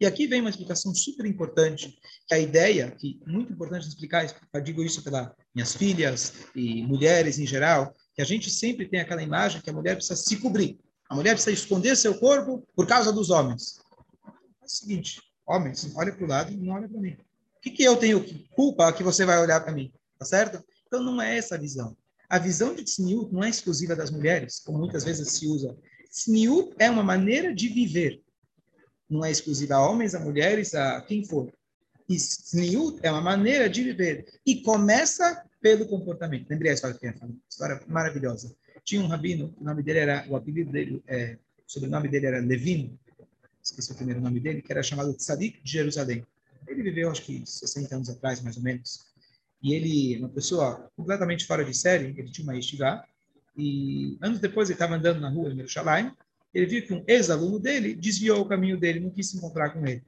E 0.00 0.06
aqui 0.06 0.26
vem 0.26 0.40
uma 0.40 0.50
explicação 0.50 0.94
super 0.94 1.24
importante, 1.24 1.98
que 2.26 2.34
a 2.34 2.38
ideia, 2.38 2.90
que 2.90 3.20
é 3.26 3.30
muito 3.30 3.52
importante 3.52 3.88
explicar, 3.88 4.26
eu 4.52 4.60
digo 4.60 4.82
isso 4.82 5.02
pelas 5.02 5.30
minhas 5.54 5.74
filhas 5.74 6.32
e 6.54 6.82
mulheres 6.82 7.38
em 7.38 7.46
geral, 7.46 7.94
que 8.14 8.22
a 8.22 8.24
gente 8.24 8.50
sempre 8.50 8.86
tem 8.86 9.00
aquela 9.00 9.22
imagem 9.22 9.60
que 9.60 9.70
a 9.70 9.72
mulher 9.72 9.96
precisa 9.96 10.16
se 10.16 10.36
cobrir. 10.36 10.78
A 11.08 11.14
mulher 11.14 11.34
precisa 11.34 11.52
esconder 11.52 11.96
seu 11.96 12.18
corpo 12.18 12.66
por 12.74 12.86
causa 12.86 13.12
dos 13.12 13.30
homens. 13.30 13.80
É 14.60 14.64
o 14.64 14.68
seguinte, 14.68 15.20
homens, 15.46 15.92
olha 15.96 16.12
para 16.12 16.24
o 16.24 16.28
lado 16.28 16.52
e 16.52 16.56
não 16.56 16.74
olha 16.74 16.88
para 16.88 17.00
mim. 17.00 17.16
O 17.56 17.60
que, 17.60 17.70
que 17.70 17.82
eu 17.82 17.96
tenho 17.96 18.24
culpa 18.50 18.92
que 18.92 19.02
você 19.02 19.24
vai 19.24 19.40
olhar 19.40 19.60
para 19.60 19.72
mim? 19.72 19.92
Tá 20.18 20.24
certo? 20.24 20.62
Então 20.86 21.02
não 21.02 21.20
é 21.20 21.36
essa 21.36 21.54
a 21.54 21.58
visão. 21.58 21.96
A 22.28 22.38
visão 22.38 22.74
de 22.74 22.82
tzniut 22.82 23.32
não 23.32 23.44
é 23.44 23.48
exclusiva 23.48 23.94
das 23.94 24.10
mulheres, 24.10 24.60
como 24.60 24.78
muitas 24.78 25.04
vezes 25.04 25.28
se 25.28 25.46
usa. 25.46 25.76
Tzniut 26.10 26.74
é 26.78 26.90
uma 26.90 27.02
maneira 27.02 27.54
de 27.54 27.68
viver. 27.68 28.22
Não 29.08 29.24
é 29.24 29.30
exclusiva 29.30 29.74
a 29.74 29.88
homens, 29.88 30.14
a 30.14 30.20
mulheres, 30.20 30.74
a 30.74 31.00
quem 31.02 31.24
for. 31.24 31.52
Tzniut 32.08 33.00
é 33.02 33.10
uma 33.10 33.20
maneira 33.20 33.68
de 33.68 33.82
viver. 33.82 34.26
E 34.44 34.62
começa 34.62 35.44
pelo 35.60 35.86
comportamento. 35.86 36.48
Lembrei 36.48 36.70
a 36.70 36.74
história 36.74 36.98
que 36.98 37.06
eu 37.06 37.14
falei. 37.14 37.36
História 37.48 37.80
maravilhosa. 37.86 38.54
Tinha 38.84 39.00
um 39.00 39.06
rabino, 39.06 39.54
o 39.58 39.64
nome 39.64 39.82
dele 39.82 40.00
era, 40.00 40.26
o 40.28 40.36
apelido 40.36 40.70
dele, 40.70 41.02
é, 41.06 41.38
o 41.66 41.72
sobrenome 41.72 42.06
dele 42.08 42.26
era 42.26 42.38
Levino, 42.38 42.98
esqueci 43.62 43.92
o 43.92 43.94
primeiro 43.94 44.20
nome 44.20 44.38
dele, 44.40 44.60
que 44.60 44.70
era 44.70 44.82
chamado 44.82 45.14
Tzadik 45.14 45.62
de 45.62 45.72
Jerusalém. 45.72 46.22
Ele 46.66 46.82
viveu, 46.82 47.10
acho 47.10 47.22
que 47.22 47.42
60 47.46 47.96
anos 47.96 48.10
atrás, 48.10 48.42
mais 48.42 48.56
ou 48.58 48.62
menos. 48.62 49.06
E 49.64 49.72
ele, 49.72 50.18
uma 50.18 50.28
pessoa 50.28 50.90
completamente 50.94 51.46
fora 51.46 51.64
de 51.64 51.72
série, 51.72 52.14
ele 52.18 52.30
tinha 52.30 52.44
uma 52.44 52.54
yeshiva, 52.54 53.02
e 53.56 54.18
anos 54.20 54.38
depois 54.38 54.68
ele 54.68 54.74
estava 54.74 54.94
andando 54.94 55.20
na 55.20 55.30
rua 55.30 55.50
em 55.50 55.56
Jerusalém, 55.56 56.12
ele 56.52 56.66
viu 56.66 56.86
que 56.86 56.92
um 56.92 57.02
ex-aluno 57.08 57.58
dele 57.58 57.94
desviou 57.94 58.42
o 58.42 58.46
caminho 58.46 58.78
dele, 58.78 59.00
não 59.00 59.08
quis 59.08 59.30
se 59.30 59.38
encontrar 59.38 59.70
com 59.70 59.86
ele. 59.86 60.04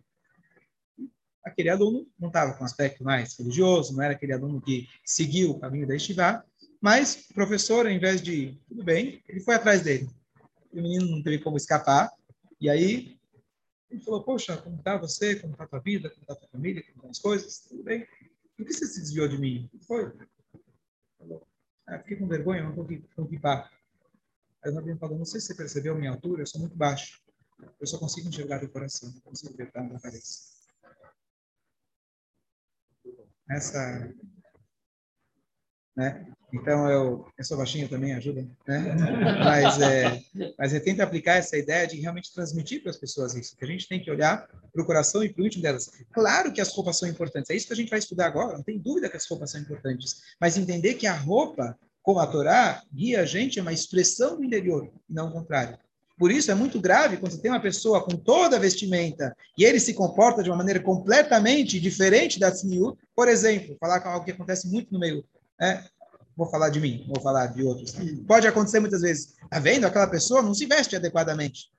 Aquele 1.42 1.70
aluno 1.70 2.06
não 2.20 2.28
estava 2.28 2.52
com 2.52 2.64
aspecto 2.64 3.02
mais 3.02 3.34
religioso, 3.38 3.96
não 3.96 4.02
era 4.02 4.12
aquele 4.12 4.34
aluno 4.34 4.60
que 4.60 4.86
seguiu 5.02 5.52
o 5.52 5.58
caminho 5.58 5.86
da 5.86 5.94
yeshiva, 5.94 6.44
mas 6.78 7.26
o 7.30 7.32
professor, 7.32 7.86
ao 7.86 7.92
invés 7.92 8.20
de, 8.20 8.60
tudo 8.68 8.84
bem, 8.84 9.22
ele 9.26 9.40
foi 9.40 9.54
atrás 9.54 9.80
dele. 9.80 10.06
O 10.70 10.76
menino 10.76 11.06
não 11.06 11.22
teve 11.22 11.38
como 11.38 11.56
escapar, 11.56 12.12
e 12.60 12.68
aí 12.68 13.16
ele 13.90 14.02
falou, 14.02 14.22
poxa, 14.22 14.54
como 14.58 14.76
está 14.76 14.98
você, 14.98 15.36
como 15.36 15.54
está 15.54 15.64
a 15.64 15.68
tua 15.68 15.80
vida, 15.80 16.10
como 16.10 16.20
está 16.20 16.34
a 16.34 16.36
tua 16.36 16.48
família, 16.50 16.82
como 16.82 16.96
estão 16.96 17.10
as 17.10 17.18
coisas, 17.18 17.60
tudo 17.60 17.82
bem. 17.82 18.06
Por 18.56 18.66
que 18.66 18.72
você 18.72 18.86
se 18.86 19.00
desviou 19.00 19.28
de 19.28 19.38
mim? 19.38 19.70
Foi. 19.86 20.12
Falou. 21.18 21.46
Ah, 21.86 21.98
fiquei 21.98 22.16
com 22.16 22.26
vergonha, 22.26 22.62
não 22.62 22.70
estou 22.70 23.24
equipar. 23.26 23.70
Aí 24.62 24.72
o 24.72 24.74
Rabino 24.74 24.98
falou, 24.98 25.18
não 25.18 25.24
sei 25.24 25.40
se 25.40 25.48
você 25.48 25.54
percebeu 25.54 25.94
a 25.94 25.98
minha 25.98 26.10
altura, 26.10 26.42
eu 26.42 26.46
sou 26.46 26.60
muito 26.60 26.76
baixo. 26.76 27.22
Eu 27.80 27.86
só 27.86 27.98
consigo 27.98 28.28
enxergar 28.28 28.64
o 28.64 28.68
coração, 28.68 29.12
não 29.12 29.20
consigo 29.20 29.56
ver 29.56 29.70
na 29.74 30.00
cabeça. 30.00 30.56
Essa 33.48 34.12
né? 35.96 36.35
Então, 36.52 36.88
eu, 36.88 37.26
eu 37.36 37.44
sou 37.44 37.56
baixinho 37.56 37.88
também, 37.88 38.14
ajuda, 38.14 38.46
né? 38.66 38.96
Mas, 39.44 39.80
é, 39.80 40.22
mas 40.56 40.72
eu 40.72 40.82
tento 40.82 41.00
aplicar 41.00 41.34
essa 41.34 41.56
ideia 41.56 41.86
de 41.86 42.00
realmente 42.00 42.32
transmitir 42.32 42.82
para 42.82 42.90
as 42.90 42.96
pessoas 42.96 43.34
isso, 43.34 43.56
que 43.56 43.64
a 43.64 43.68
gente 43.68 43.88
tem 43.88 44.00
que 44.00 44.10
olhar 44.10 44.46
para 44.72 44.82
o 44.82 44.86
coração 44.86 45.24
e 45.24 45.28
para 45.28 45.42
o 45.42 45.46
íntimo 45.46 45.62
delas. 45.62 45.90
Claro 46.12 46.52
que 46.52 46.60
as 46.60 46.72
roupas 46.72 46.98
são 46.98 47.08
importantes, 47.08 47.50
é 47.50 47.56
isso 47.56 47.66
que 47.66 47.72
a 47.72 47.76
gente 47.76 47.90
vai 47.90 47.98
estudar 47.98 48.26
agora, 48.26 48.56
não 48.56 48.62
tem 48.62 48.78
dúvida 48.78 49.08
que 49.08 49.16
as 49.16 49.26
roupas 49.26 49.50
são 49.50 49.60
importantes, 49.60 50.22
mas 50.40 50.56
entender 50.56 50.94
que 50.94 51.06
a 51.06 51.14
roupa, 51.14 51.76
como 52.00 52.20
a 52.20 52.26
Torá, 52.26 52.80
guia 52.94 53.22
a 53.22 53.26
gente 53.26 53.58
é 53.58 53.62
uma 53.62 53.72
expressão 53.72 54.36
do 54.36 54.44
interior, 54.44 54.88
não 55.08 55.28
o 55.28 55.32
contrário. 55.32 55.76
Por 56.16 56.30
isso 56.30 56.50
é 56.50 56.54
muito 56.54 56.80
grave 56.80 57.18
quando 57.18 57.32
você 57.32 57.42
tem 57.42 57.50
uma 57.50 57.60
pessoa 57.60 58.02
com 58.02 58.16
toda 58.16 58.56
a 58.56 58.60
vestimenta 58.60 59.36
e 59.58 59.64
ele 59.64 59.78
se 59.78 59.92
comporta 59.92 60.42
de 60.42 60.48
uma 60.48 60.56
maneira 60.56 60.80
completamente 60.80 61.78
diferente 61.78 62.40
da 62.40 62.50
Tzniut. 62.50 62.98
Por 63.14 63.28
exemplo, 63.28 63.76
falar 63.78 64.00
com 64.00 64.08
algo 64.08 64.24
que 64.24 64.30
acontece 64.30 64.66
muito 64.66 64.90
no 64.90 64.98
meio 64.98 65.22
é, 65.60 65.82
vou 66.36 66.48
falar 66.50 66.68
de 66.68 66.80
mim, 66.80 67.04
vou 67.08 67.20
falar 67.20 67.46
de 67.46 67.62
outros. 67.62 67.94
Pode 68.26 68.46
acontecer 68.46 68.78
muitas 68.78 69.00
vezes. 69.00 69.34
Tá 69.48 69.58
vendo? 69.58 69.86
Aquela 69.86 70.06
pessoa 70.06 70.42
não 70.42 70.54
se 70.54 70.66
veste 70.66 70.94
adequadamente. 70.94 71.70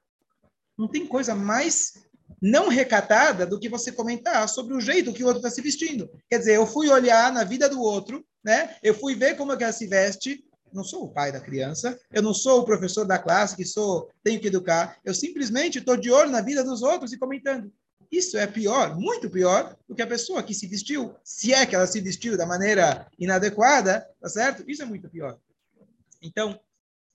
Não 0.77 0.87
tem 0.87 1.05
coisa 1.05 1.35
mais 1.35 1.93
não 2.41 2.67
recatada 2.67 3.45
do 3.45 3.59
que 3.59 3.69
você 3.69 3.91
comentar 3.91 4.47
sobre 4.49 4.73
o 4.73 4.81
jeito 4.81 5.13
que 5.13 5.23
o 5.23 5.27
outro 5.27 5.39
está 5.39 5.49
se 5.49 5.61
vestindo. 5.61 6.09
Quer 6.29 6.39
dizer, 6.39 6.55
eu 6.55 6.67
fui 6.67 6.89
olhar 6.89 7.31
na 7.31 7.43
vida 7.43 7.69
do 7.69 7.81
outro, 7.81 8.25
né? 8.43 8.75
Eu 8.83 8.93
fui 8.93 9.15
ver 9.15 9.35
como 9.37 9.53
é 9.53 9.57
que 9.57 9.63
ela 9.63 9.73
se 9.73 9.87
veste. 9.87 10.43
Não 10.73 10.83
sou 10.83 11.05
o 11.05 11.13
pai 11.13 11.31
da 11.31 11.39
criança, 11.39 11.97
eu 12.11 12.21
não 12.21 12.33
sou 12.33 12.59
o 12.59 12.65
professor 12.65 13.05
da 13.05 13.17
classe 13.17 13.55
que 13.55 13.63
sou, 13.63 14.09
tenho 14.21 14.39
que 14.39 14.47
educar. 14.47 14.97
Eu 15.03 15.13
simplesmente 15.13 15.79
estou 15.79 15.95
de 15.95 16.11
olho 16.11 16.29
na 16.29 16.41
vida 16.41 16.61
dos 16.61 16.81
outros 16.83 17.13
e 17.13 17.17
comentando. 17.17 17.71
Isso 18.11 18.37
é 18.37 18.47
pior, 18.47 18.97
muito 18.97 19.29
pior, 19.29 19.77
do 19.87 19.95
que 19.95 20.01
a 20.01 20.07
pessoa 20.07 20.41
que 20.41 20.53
se 20.53 20.65
vestiu, 20.67 21.15
se 21.23 21.53
é 21.53 21.65
que 21.65 21.75
ela 21.75 21.87
se 21.87 21.99
vestiu 21.99 22.37
da 22.37 22.45
maneira 22.45 23.07
inadequada, 23.19 24.09
tá 24.19 24.29
certo? 24.29 24.63
Isso 24.69 24.81
é 24.81 24.85
muito 24.85 25.09
pior. 25.09 25.37
Então, 26.21 26.59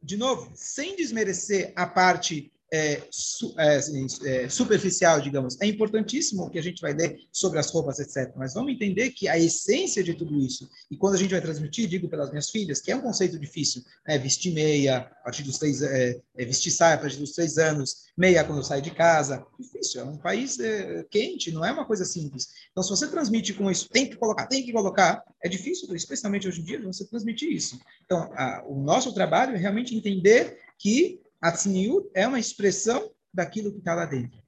de 0.03 0.17
novo, 0.17 0.51
sem 0.55 0.97
desmerecer 0.97 1.73
a 1.75 1.87
parte 1.87 2.53
é, 2.73 3.03
su, 3.11 3.55
é, 3.59 3.77
assim, 3.77 4.07
é, 4.25 4.49
superficial, 4.49 5.21
digamos. 5.21 5.61
É 5.61 5.67
importantíssimo 5.67 6.45
o 6.45 6.51
que 6.51 6.59
a 6.59 6.63
gente 6.63 6.81
vai 6.81 6.95
ler 6.95 7.19
sobre 7.31 7.59
as 7.59 7.71
roupas, 7.71 7.99
etc. 7.99 8.33
Mas 8.35 8.55
vamos 8.55 8.73
entender 8.73 9.11
que 9.11 9.29
a 9.29 9.39
essência 9.39 10.03
de 10.03 10.15
tudo 10.15 10.41
isso, 10.41 10.67
e 10.91 10.97
quando 10.97 11.17
a 11.17 11.19
gente 11.19 11.33
vai 11.33 11.41
transmitir, 11.43 11.87
digo 11.87 12.09
pelas 12.09 12.31
minhas 12.31 12.49
filhas, 12.49 12.81
que 12.81 12.91
é 12.91 12.97
um 12.97 13.03
conceito 13.03 13.39
difícil, 13.39 13.83
né? 14.09 14.17
vestir 14.17 14.55
meia 14.55 14.99
a 14.99 15.25
partir 15.25 15.43
dos 15.43 15.59
três, 15.59 15.83
é, 15.83 16.19
é, 16.35 16.45
vestir 16.47 16.71
saia 16.71 16.95
a 16.95 16.99
partir 16.99 17.19
dos 17.19 17.33
três 17.33 17.59
anos, 17.59 18.07
meia 18.17 18.43
quando 18.43 18.65
sai 18.65 18.81
de 18.81 18.91
casa, 18.91 19.45
difícil. 19.61 20.01
É 20.01 20.05
um 20.05 20.17
país 20.17 20.59
é, 20.59 21.05
quente, 21.11 21.53
não 21.53 21.63
é 21.63 21.71
uma 21.71 21.85
coisa 21.85 22.07
simples. 22.07 22.49
Então, 22.71 22.83
se 22.83 22.89
você 22.89 23.07
transmite 23.07 23.53
com 23.53 23.71
isso, 23.71 23.91
tem 23.91 24.09
que 24.09 24.17
colocar, 24.17 24.47
tem 24.47 24.65
que 24.65 24.73
colocar, 24.73 25.23
é 25.45 25.49
difícil, 25.49 25.95
especialmente 25.95 26.49
hoje 26.49 26.63
em 26.63 26.65
dia, 26.65 26.81
você 26.81 27.05
transmitir 27.05 27.53
isso. 27.53 27.79
Então, 28.07 28.33
a, 28.33 28.65
o 28.67 28.83
nosso 28.83 29.13
trabalho 29.13 29.55
é 29.55 29.59
realmente 29.59 29.95
entender 29.95 30.59
que 30.79 31.21
a 31.43 31.51
tzniut 31.51 32.09
é 32.15 32.27
uma 32.27 32.39
expressão 32.39 33.11
daquilo 33.35 33.73
que 33.73 33.79
está 33.79 33.95
lá 33.95 34.07
dentro. 34.07 34.41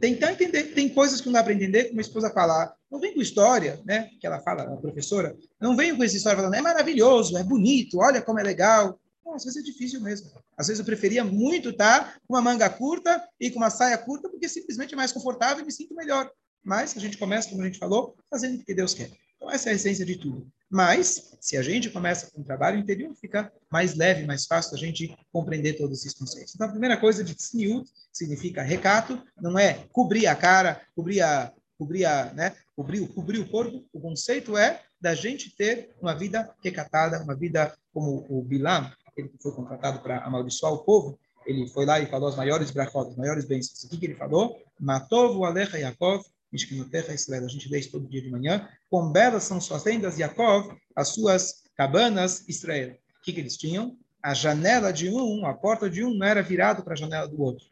Tentar 0.00 0.32
entender, 0.32 0.74
tem 0.74 0.88
coisas 0.88 1.20
que 1.20 1.26
não 1.26 1.34
dá 1.34 1.42
para 1.42 1.52
entender, 1.52 1.84
como 1.84 2.00
a 2.00 2.02
esposa 2.02 2.30
fala, 2.30 2.74
não 2.90 2.98
vem 2.98 3.14
com 3.14 3.20
história, 3.20 3.82
né? 3.84 4.08
Que 4.20 4.26
ela 4.26 4.40
fala, 4.40 4.62
a 4.62 4.76
professora, 4.76 5.36
não 5.60 5.76
vem 5.76 5.94
com 5.94 6.02
essa 6.02 6.16
história 6.16 6.38
falando, 6.38 6.54
é 6.54 6.62
maravilhoso, 6.62 7.36
é 7.36 7.42
bonito, 7.42 7.98
olha 7.98 8.22
como 8.22 8.40
é 8.40 8.42
legal. 8.42 8.98
Não, 9.24 9.34
às 9.34 9.44
vezes 9.44 9.60
é 9.60 9.62
difícil 9.62 10.00
mesmo. 10.00 10.30
Às 10.56 10.68
vezes 10.68 10.80
eu 10.80 10.86
preferia 10.86 11.24
muito 11.24 11.70
estar 11.70 12.18
com 12.26 12.34
uma 12.34 12.42
manga 12.42 12.68
curta 12.70 13.22
e 13.40 13.50
com 13.50 13.58
uma 13.58 13.70
saia 13.70 13.98
curta, 13.98 14.28
porque 14.28 14.48
simplesmente 14.48 14.94
é 14.94 14.96
mais 14.96 15.12
confortável 15.12 15.62
e 15.62 15.66
me 15.66 15.72
sinto 15.72 15.94
melhor. 15.94 16.30
Mas 16.62 16.96
a 16.96 17.00
gente 17.00 17.18
começa, 17.18 17.50
como 17.50 17.62
a 17.62 17.66
gente 17.66 17.78
falou, 17.78 18.16
fazendo 18.30 18.58
o 18.58 18.64
que 18.64 18.74
Deus 18.74 18.94
quer. 18.94 19.10
Então, 19.36 19.50
essa 19.50 19.68
é 19.68 19.72
a 19.72 19.76
essência 19.76 20.04
de 20.06 20.16
tudo. 20.16 20.46
Mas, 20.74 21.36
se 21.40 21.56
a 21.56 21.62
gente 21.62 21.88
começa 21.88 22.28
com 22.32 22.40
um 22.40 22.42
trabalho 22.42 22.80
interior, 22.80 23.14
fica 23.14 23.52
mais 23.70 23.94
leve, 23.94 24.26
mais 24.26 24.44
fácil 24.44 24.74
a 24.74 24.76
gente 24.76 25.16
compreender 25.32 25.74
todos 25.74 26.00
esses 26.00 26.18
conceitos. 26.18 26.52
Então, 26.52 26.66
a 26.66 26.70
primeira 26.70 26.96
coisa 26.96 27.22
de 27.22 27.32
tzniut 27.32 27.88
significa 28.12 28.60
recato, 28.60 29.22
não 29.40 29.56
é 29.56 29.84
cobrir 29.92 30.26
a 30.26 30.34
cara, 30.34 30.80
cobrir 30.96 31.20
a, 31.20 31.52
cobrir 31.78 32.04
a, 32.04 32.32
né, 32.34 32.56
cobrir, 32.74 33.06
cobrir 33.06 33.38
o 33.38 33.48
corpo. 33.48 33.86
O 33.92 34.00
conceito 34.00 34.56
é 34.56 34.82
da 35.00 35.14
gente 35.14 35.54
ter 35.54 35.94
uma 36.02 36.12
vida 36.12 36.52
recatada, 36.60 37.22
uma 37.22 37.36
vida 37.36 37.72
como 37.92 38.26
o 38.28 38.42
Bilam, 38.42 38.90
ele 39.16 39.28
que 39.28 39.40
foi 39.40 39.52
contratado 39.52 40.00
para 40.00 40.24
amaldiçoar 40.24 40.72
o 40.72 40.78
povo, 40.78 41.16
ele 41.46 41.68
foi 41.68 41.86
lá 41.86 42.00
e 42.00 42.06
falou 42.06 42.28
as 42.28 42.34
maiores 42.34 42.72
brachot, 42.72 43.10
as 43.10 43.16
maiores 43.16 43.44
bênçãos. 43.44 43.84
O 43.84 43.88
que, 43.88 43.96
que 43.96 44.06
ele 44.06 44.16
falou? 44.16 44.60
Matou 44.80 45.44
Alecha 45.44 45.78
Yaakov, 45.78 46.24
Mishkinotecha 46.54 47.12
Israel. 47.12 47.44
A 47.44 47.48
gente 47.48 47.76
isso 47.76 47.90
todo 47.90 48.08
dia 48.08 48.22
de 48.22 48.30
manhã. 48.30 48.68
Quão 48.88 49.10
belas 49.10 49.42
são 49.42 49.60
suas 49.60 49.82
tendas, 49.82 50.18
Yaakov, 50.18 50.72
as 50.94 51.08
suas 51.08 51.64
cabanas, 51.76 52.48
Israel. 52.48 52.92
O 52.92 53.24
que, 53.24 53.32
que 53.32 53.40
eles 53.40 53.56
tinham? 53.56 53.98
A 54.22 54.32
janela 54.32 54.92
de 54.92 55.10
um, 55.10 55.44
a 55.44 55.52
porta 55.52 55.90
de 55.90 56.04
um, 56.04 56.14
não 56.14 56.26
era 56.26 56.42
virado 56.42 56.84
para 56.84 56.94
a 56.94 56.96
janela 56.96 57.26
do 57.26 57.42
outro. 57.42 57.66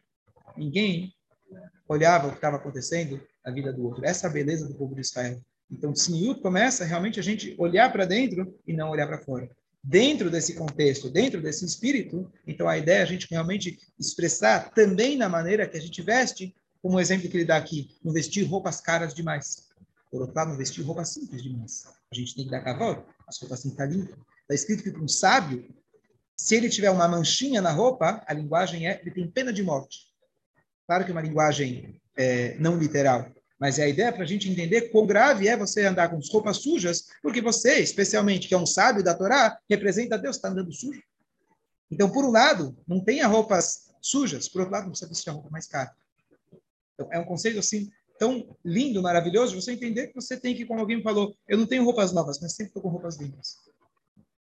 Ninguém 0.57 1.13
olhava 1.87 2.27
o 2.27 2.31
que 2.31 2.37
estava 2.37 2.57
acontecendo 2.57 3.21
na 3.43 3.51
vida 3.51 3.71
do 3.71 3.85
outro. 3.85 4.05
Essa 4.05 4.27
é 4.27 4.29
a 4.29 4.33
beleza 4.33 4.67
do 4.67 4.75
povo 4.75 4.93
de 4.93 5.01
Israel. 5.01 5.41
Então, 5.71 5.93
Tzniut 5.93 6.41
começa 6.41 6.83
realmente 6.83 7.19
a 7.19 7.23
gente 7.23 7.55
olhar 7.57 7.91
para 7.91 8.05
dentro 8.05 8.53
e 8.67 8.73
não 8.73 8.89
olhar 8.89 9.07
para 9.07 9.17
fora. 9.17 9.49
Dentro 9.81 10.29
desse 10.29 10.55
contexto, 10.55 11.09
dentro 11.09 11.41
desse 11.41 11.65
espírito, 11.65 12.31
então 12.45 12.67
a 12.67 12.77
ideia 12.77 12.99
é 12.99 13.01
a 13.01 13.05
gente 13.05 13.27
realmente 13.29 13.79
expressar 13.99 14.71
também 14.71 15.17
na 15.17 15.27
maneira 15.27 15.67
que 15.67 15.77
a 15.77 15.81
gente 15.81 16.01
veste 16.01 16.53
como 16.83 16.97
o 16.97 16.99
exemplo 16.99 17.29
que 17.29 17.37
ele 17.37 17.45
dá 17.45 17.55
aqui, 17.55 17.89
não 18.03 18.11
vestir 18.11 18.43
roupas 18.43 18.81
caras 18.81 19.13
demais. 19.13 19.69
Por 20.11 20.19
outro 20.19 20.35
lado, 20.35 20.49
não 20.49 20.57
vestir 20.57 20.83
roupas 20.83 21.13
simples 21.13 21.41
demais. 21.41 21.85
A 22.11 22.15
gente 22.15 22.35
tem 22.35 22.43
que 22.43 22.51
dar 22.51 22.61
cavalo, 22.61 23.05
as 23.25 23.39
roupas 23.39 23.61
têm 23.61 23.71
que 23.71 23.81
estar 23.81 23.85
limpas. 23.85 24.17
Está 24.41 24.53
escrito 24.53 24.83
que 24.83 24.91
para 24.91 25.01
um 25.01 25.07
sábio, 25.07 25.73
se 26.35 26.55
ele 26.55 26.69
tiver 26.69 26.91
uma 26.91 27.07
manchinha 27.07 27.61
na 27.61 27.71
roupa, 27.71 28.21
a 28.27 28.33
linguagem 28.33 28.85
é, 28.85 28.99
ele 29.01 29.11
tem 29.11 29.31
pena 29.31 29.53
de 29.53 29.63
morte. 29.63 30.13
Claro 30.85 31.05
que 31.05 31.11
é 31.11 31.13
uma 31.13 31.21
linguagem 31.21 32.01
é, 32.17 32.57
não 32.59 32.77
literal, 32.77 33.31
mas 33.57 33.79
é 33.79 33.83
a 33.83 33.87
ideia 33.87 34.11
para 34.11 34.23
a 34.23 34.27
gente 34.27 34.49
entender 34.49 34.89
quão 34.89 35.07
grave 35.07 35.47
é 35.47 35.55
você 35.55 35.85
andar 35.85 36.09
com 36.09 36.19
roupas 36.33 36.57
sujas, 36.57 37.05
porque 37.21 37.41
você, 37.41 37.79
especialmente, 37.79 38.49
que 38.49 38.53
é 38.53 38.57
um 38.57 38.65
sábio 38.65 39.01
da 39.01 39.15
Torá, 39.15 39.57
representa 39.69 40.17
Deus, 40.17 40.35
está 40.35 40.49
andando 40.49 40.73
sujo. 40.73 41.01
Então, 41.89 42.09
por 42.09 42.25
um 42.25 42.31
lado, 42.31 42.77
não 42.85 42.99
tenha 42.99 43.25
roupas 43.25 43.89
sujas, 44.01 44.49
por 44.49 44.59
outro 44.59 44.73
lado, 44.73 44.83
não 44.83 44.89
precisa 44.89 45.07
vestir 45.07 45.29
a 45.29 45.33
roupa 45.33 45.49
mais 45.49 45.65
cara. 45.65 45.95
Então, 46.93 47.09
é 47.11 47.19
um 47.19 47.25
conceito 47.25 47.59
assim 47.59 47.89
tão 48.17 48.55
lindo, 48.63 49.01
maravilhoso, 49.01 49.59
você 49.59 49.73
entender 49.73 50.07
que 50.07 50.15
você 50.15 50.39
tem 50.39 50.55
que, 50.55 50.65
como 50.65 50.79
alguém 50.79 51.01
falou, 51.01 51.35
eu 51.47 51.57
não 51.57 51.65
tenho 51.65 51.83
roupas 51.83 52.13
novas, 52.13 52.39
mas 52.39 52.53
sempre 52.53 52.69
estou 52.69 52.81
com 52.81 52.89
roupas 52.89 53.17
limpas. 53.17 53.57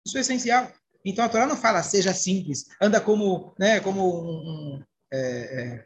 Isso 0.06 0.18
é 0.18 0.22
essencial. 0.22 0.72
Então 1.04 1.24
a 1.24 1.30
Torá 1.30 1.46
não 1.46 1.56
fala 1.56 1.84
seja 1.84 2.14
simples, 2.14 2.66
anda 2.82 3.00
como, 3.00 3.54
né, 3.60 3.80
como 3.80 4.02
um, 4.02 4.76
um 4.76 4.84
é, 5.12 5.20
é, 5.20 5.86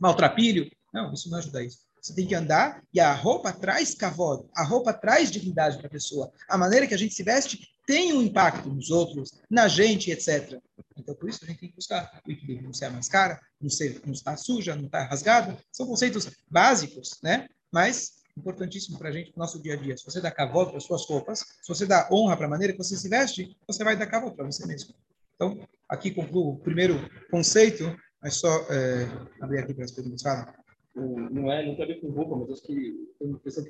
maltrapilho. 0.00 0.70
Não, 0.92 1.12
isso 1.12 1.30
não 1.30 1.38
ajuda 1.38 1.62
isso. 1.62 1.80
Você 2.00 2.14
tem 2.14 2.26
que 2.26 2.34
andar 2.34 2.82
e 2.92 2.98
a 2.98 3.12
roupa 3.12 3.52
traz 3.52 3.94
cavalo, 3.94 4.50
a 4.56 4.64
roupa 4.64 4.92
traz 4.92 5.30
dignidade 5.30 5.78
para 5.78 5.86
a 5.86 5.90
pessoa. 5.90 6.32
A 6.48 6.58
maneira 6.58 6.86
que 6.86 6.94
a 6.94 6.98
gente 6.98 7.14
se 7.14 7.22
veste 7.22 7.71
tem 7.86 8.12
um 8.12 8.22
impacto 8.22 8.68
nos 8.68 8.90
outros, 8.90 9.40
na 9.50 9.68
gente, 9.68 10.10
etc. 10.10 10.60
Então, 10.96 11.14
por 11.14 11.28
isso, 11.28 11.40
a 11.42 11.46
gente 11.46 11.60
tem 11.60 11.68
que 11.68 11.74
buscar 11.74 12.20
o 12.26 12.30
equilíbrio. 12.30 12.66
Não 12.66 12.72
ser 12.72 12.90
mais 12.90 13.08
cara, 13.08 13.40
não, 13.60 13.70
ser, 13.70 14.00
não 14.04 14.12
estar 14.12 14.36
suja, 14.36 14.76
não 14.76 14.86
estar 14.86 15.04
rasgado. 15.04 15.56
São 15.70 15.86
conceitos 15.86 16.28
básicos, 16.50 17.18
né? 17.22 17.48
Mas 17.72 18.22
importantíssimo 18.36 18.98
para 18.98 19.10
a 19.10 19.12
gente, 19.12 19.32
para 19.32 19.40
o 19.40 19.42
nosso 19.42 19.60
dia 19.60 19.74
a 19.74 19.76
dia. 19.76 19.96
Se 19.96 20.04
você 20.04 20.20
dá 20.20 20.30
cavalo 20.30 20.68
para 20.68 20.78
as 20.78 20.84
suas 20.84 21.06
roupas, 21.06 21.40
se 21.40 21.68
você 21.68 21.86
dá 21.86 22.08
honra 22.10 22.36
para 22.36 22.46
a 22.46 22.50
maneira 22.50 22.72
que 22.72 22.78
você 22.78 22.96
se 22.96 23.08
veste, 23.08 23.56
você 23.66 23.84
vai 23.84 23.96
dar 23.96 24.06
cavalo 24.06 24.34
para 24.34 24.46
você 24.46 24.66
mesmo. 24.66 24.94
Então, 25.34 25.58
aqui 25.88 26.10
concluo 26.10 26.52
o 26.52 26.58
primeiro 26.58 26.94
conceito, 27.30 27.84
mas 28.22 28.36
só 28.36 28.48
é, 28.70 29.08
abrir 29.40 29.58
aqui 29.58 29.74
para 29.74 29.84
as 29.84 29.90
perguntas. 29.90 30.22
Fala. 30.22 30.54
Não 30.94 31.50
é, 31.50 31.66
não 31.66 31.74
tem 31.74 31.84
a 31.84 31.88
ver 31.88 32.00
com 32.00 32.10
roupa, 32.10 32.36
mas 32.36 32.50
acho 32.50 32.62
que 32.62 33.08
tem 33.18 33.28
uma 33.28 33.38
que 33.38 33.44